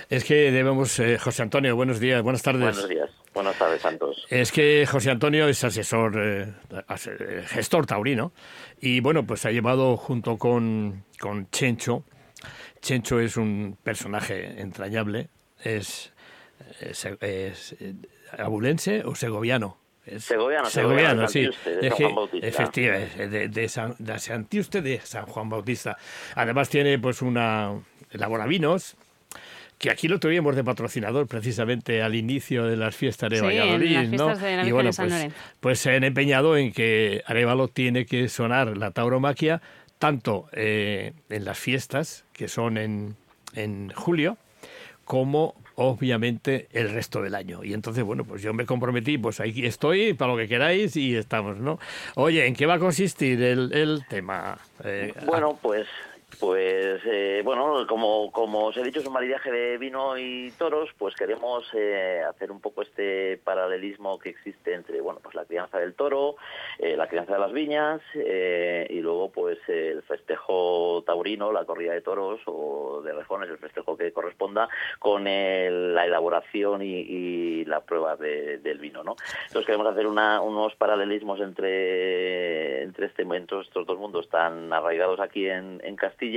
[0.09, 2.63] Es que debemos, eh, José Antonio, buenos días, buenas tardes.
[2.63, 4.27] Buenos días, buenas tardes, Santos.
[4.29, 8.33] Es que José Antonio es asesor, eh, eh, gestor taurino
[8.81, 12.05] y bueno, pues ha llevado junto con, con Chencho.
[12.81, 15.29] Chencho es un personaje entrañable,
[15.63, 16.13] es,
[16.81, 17.77] es
[18.39, 19.79] abulense o segoviano.
[20.19, 21.49] Segoviano, Segoviano, sí.
[21.65, 25.97] De San Juan Efectivamente, de, de, San, de Santiuste de San Juan Bautista.
[26.35, 27.73] Además tiene pues una...
[28.11, 28.97] elabora vinos,
[29.79, 33.97] que aquí lo tuvimos de patrocinador precisamente al inicio de las fiestas de sí, Valladolid,
[33.97, 34.37] en las ¿no?
[34.37, 38.77] De y bueno, San pues, pues, se han empeñado en que Arevalo tiene que sonar
[38.77, 39.63] la tauromaquia
[39.99, 43.17] tanto eh, en las fiestas, que son en,
[43.55, 44.37] en julio,
[45.09, 47.65] como obviamente el resto del año.
[47.65, 51.17] Y entonces, bueno, pues yo me comprometí, pues ahí estoy para lo que queráis y
[51.17, 51.79] estamos, ¿no?
[52.15, 54.59] Oye, ¿en qué va a consistir el, el tema?
[54.85, 55.87] Eh, bueno, pues
[56.41, 60.91] pues eh, bueno, como, como os he dicho, es un maridaje de vino y toros,
[60.97, 65.79] pues queremos eh, hacer un poco este paralelismo que existe entre bueno pues la crianza
[65.79, 66.37] del toro,
[66.79, 71.93] eh, la crianza de las viñas eh, y luego pues el festejo taurino, la corrida
[71.93, 74.69] de toros o de rejones, el festejo que corresponda
[74.99, 79.17] con el, la elaboración y, y la prueba de, del vino, ¿no?
[79.47, 85.21] Entonces queremos hacer una, unos paralelismos entre entre este entre estos dos mundos tan arraigados
[85.21, 86.28] aquí en Castilla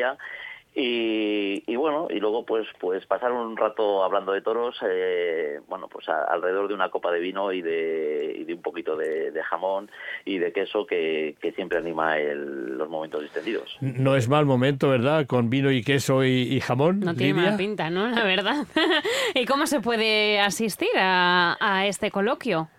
[0.73, 5.89] Y, y, bueno, y luego pues pues pasar un rato hablando de toros, eh, bueno,
[5.89, 9.31] pues a, alrededor de una copa de vino y de, y de un poquito de,
[9.31, 9.91] de, jamón
[10.23, 13.77] y de queso que, que siempre anima el, los momentos distendidos.
[13.81, 15.25] No es mal momento, ¿verdad?
[15.27, 17.01] Con vino y queso y, y jamón.
[17.01, 17.45] No tiene Lidia.
[17.47, 18.07] mala pinta, ¿no?
[18.07, 18.65] La verdad.
[19.35, 22.69] ¿Y cómo se puede asistir a, a este coloquio?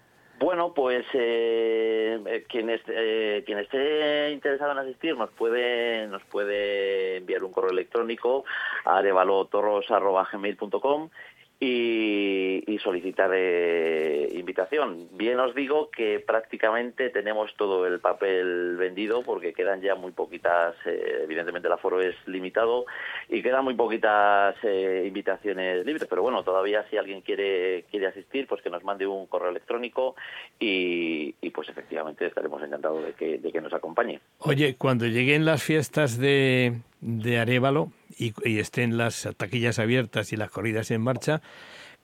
[0.43, 6.25] Bueno, pues eh, eh, quien, esté, eh, quien esté interesado en asistir nos puede nos
[6.25, 8.45] puede enviar un correo electrónico
[8.85, 11.11] a arevalotorros.gmail.com
[11.65, 15.07] y, y solicitar eh, invitación.
[15.13, 20.75] Bien os digo que prácticamente tenemos todo el papel vendido porque quedan ya muy poquitas,
[20.85, 22.85] eh, evidentemente el aforo es limitado
[23.29, 28.49] y quedan muy poquitas eh, invitaciones libres, pero bueno, todavía si alguien quiere quiere asistir,
[28.49, 30.17] pues que nos mande un correo electrónico
[30.59, 34.19] y, y pues efectivamente estaremos encantados de que, de que nos acompañe.
[34.39, 40.37] Oye, cuando lleguen las fiestas de, de Arevalo y, y estén las taquillas abiertas y
[40.37, 41.43] las corridas en marcha,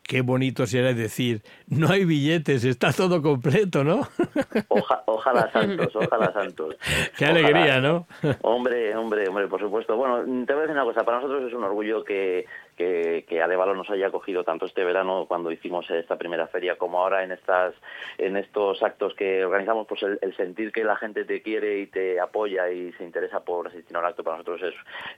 [0.09, 4.09] qué bonito será decir, no hay billetes, está todo completo, ¿no?
[4.68, 6.76] Oja, ojalá santos, ojalá santos.
[7.16, 8.07] Qué alegría, ¿no?
[8.40, 9.96] Hombre, hombre, hombre, por supuesto.
[9.96, 12.46] Bueno, te voy a decir una cosa, para nosotros es un orgullo que,
[12.79, 17.01] que, que Arevalo nos haya acogido tanto este verano cuando hicimos esta primera feria como
[17.01, 17.74] ahora en estas
[18.16, 21.87] en estos actos que organizamos, pues el, el sentir que la gente te quiere y
[21.89, 24.74] te apoya y se interesa por asistir a un acto para nosotros es,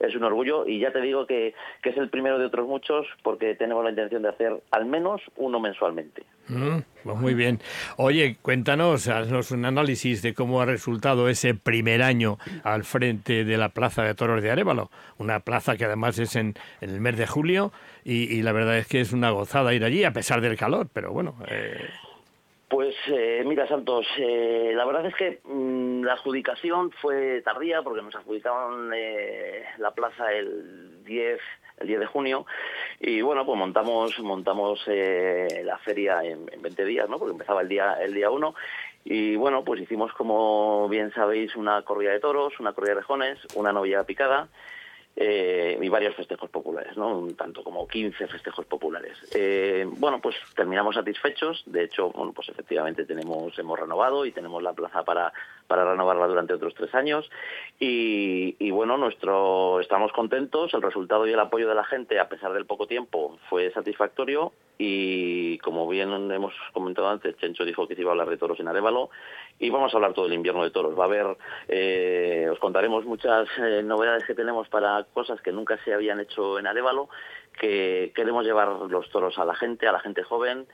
[0.08, 3.06] es un orgullo y ya te digo que, que es el primero de otros muchos
[3.22, 6.22] porque tenemos la intención de hacer al menos uno mensualmente.
[6.48, 7.60] Mm, pues muy bien.
[7.96, 13.56] Oye, cuéntanos, haznos un análisis de cómo ha resultado ese primer año al frente de
[13.56, 14.90] la Plaza de Toros de Arevalo.
[15.18, 17.72] Una plaza que además es en, el mes de julio
[18.04, 20.88] y, y, la verdad es que es una gozada ir allí a pesar del calor,
[20.92, 21.36] pero bueno.
[21.48, 21.88] Eh...
[22.70, 28.00] Pues eh, mira, Santos, eh, la verdad es que mmm, la adjudicación fue tardía porque
[28.00, 31.40] nos adjudicaron eh, la plaza el 10
[31.78, 32.46] el 10 de junio
[33.00, 37.62] y bueno pues montamos montamos eh, la feria en, en, 20 días no porque empezaba
[37.62, 38.54] el día el día 1
[39.04, 43.38] y bueno pues hicimos como bien sabéis una corrida de toros una corrida de rejones
[43.56, 44.48] una novia picada
[45.16, 47.18] eh, y varios festejos populares, ¿no?
[47.18, 49.18] Un tanto como 15 festejos populares.
[49.34, 51.62] Eh, bueno, pues terminamos satisfechos.
[51.66, 55.32] De hecho, bueno, pues efectivamente tenemos hemos renovado y tenemos la plaza para
[55.70, 57.30] para renovarla durante otros tres años.
[57.78, 60.74] Y, bueno, nuestro estamos contentos.
[60.74, 64.52] El resultado y el apoyo de la gente, a pesar del poco tiempo, fue satisfactorio.
[64.78, 68.58] Y como bien hemos comentado antes, Chencho dijo que se iba a hablar de toros
[68.58, 69.10] en Arevalo
[69.60, 70.98] y vamos a hablar todo el invierno de toros.
[70.98, 71.36] Va a haber,
[71.68, 76.58] eh, os contaremos muchas eh, novedades que tenemos para cosas que nunca se habían hecho
[76.58, 77.10] en Arevalo,
[77.60, 80.66] que queremos llevar los toros a la gente, a la gente joven.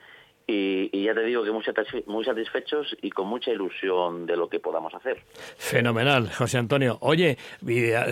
[0.49, 1.64] Y, y, ya te digo que muy,
[2.07, 5.18] muy satisfechos y con mucha ilusión de lo que podamos hacer.
[5.57, 6.99] Fenomenal, José Antonio.
[7.01, 7.36] Oye,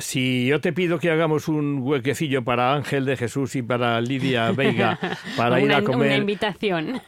[0.00, 4.50] si yo te pido que hagamos un huequecillo para Ángel de Jesús y para Lidia
[4.56, 4.98] Veiga
[5.36, 6.08] para una, ir a comer.
[6.08, 7.00] Una invitación.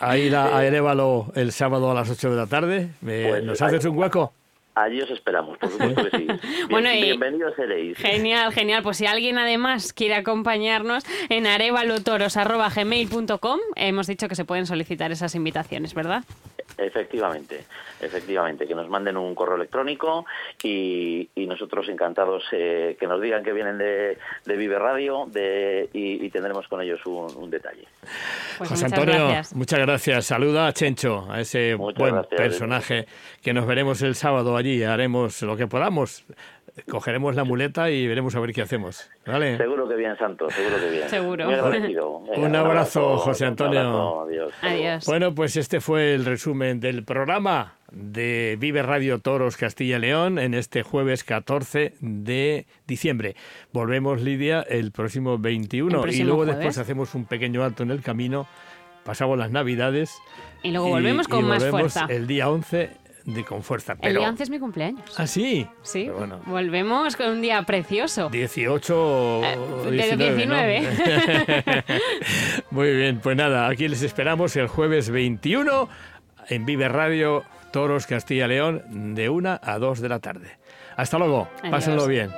[0.00, 3.60] A ir a, a Erevalo el sábado a las 8 de la tarde, pues, ¿nos
[3.60, 4.32] haces un hueco?
[4.74, 6.24] Allí os esperamos, por supuesto que sí.
[6.26, 6.40] Bien,
[6.70, 7.98] bueno, y bienvenidos seréis.
[7.98, 8.82] Genial, genial.
[8.82, 15.34] Pues si alguien además quiere acompañarnos en arevalotoros.gmail.com, hemos dicho que se pueden solicitar esas
[15.34, 16.24] invitaciones, ¿verdad?
[16.80, 17.64] Efectivamente,
[18.00, 20.24] efectivamente, que nos manden un correo electrónico
[20.62, 25.88] y, y nosotros encantados eh, que nos digan que vienen de, de Vive Radio de,
[25.92, 27.84] y, y, tendremos con ellos un, un detalle.
[28.58, 29.54] Pues José muchas Antonio, gracias.
[29.54, 30.26] muchas gracias.
[30.26, 33.06] Saluda a Chencho, a ese muchas buen gracias, personaje
[33.42, 34.82] que nos veremos el sábado allí.
[34.82, 36.24] Haremos lo que podamos.
[36.88, 39.10] Cogeremos la muleta y veremos a ver qué hacemos.
[39.26, 39.56] ¿Vale?
[39.56, 41.08] Seguro que bien, Santo, seguro que bien.
[41.08, 41.44] Seguro.
[41.46, 42.20] Muy agradecido.
[42.20, 43.80] Venga, un, abrazo, un, abrazo, José Antonio.
[43.80, 44.52] Abrazo, adiós.
[44.62, 45.06] adiós.
[45.06, 50.38] Bueno, pues este fue el resumen del programa de Vive Radio Toros Castilla y León
[50.38, 53.36] en este jueves 14 de diciembre.
[53.72, 56.56] Volvemos, Lidia, el próximo 21 el próximo y luego jueves.
[56.56, 58.46] después hacemos un pequeño alto en el camino.
[59.04, 60.18] Pasamos las Navidades.
[60.62, 62.06] Y luego volvemos y, con y más volvemos fuerza.
[62.12, 63.94] El día 11 de con fuerza.
[63.96, 64.08] Pero...
[64.08, 65.04] El día 11 es mi cumpleaños.
[65.16, 65.66] ¿Ah, sí?
[65.82, 66.04] Sí.
[66.06, 66.40] Pero bueno.
[66.46, 68.28] Volvemos con un día precioso.
[68.30, 70.80] 18 Eh, de 19, 19.
[70.80, 71.94] ¿no?
[72.70, 75.88] Muy bien, pues nada, aquí les esperamos el jueves 21
[76.48, 80.58] en Vive Radio Toros Castilla León de 1 a 2 de la tarde.
[80.96, 81.70] Hasta luego, Adiós.
[81.70, 82.30] pásenlo bien.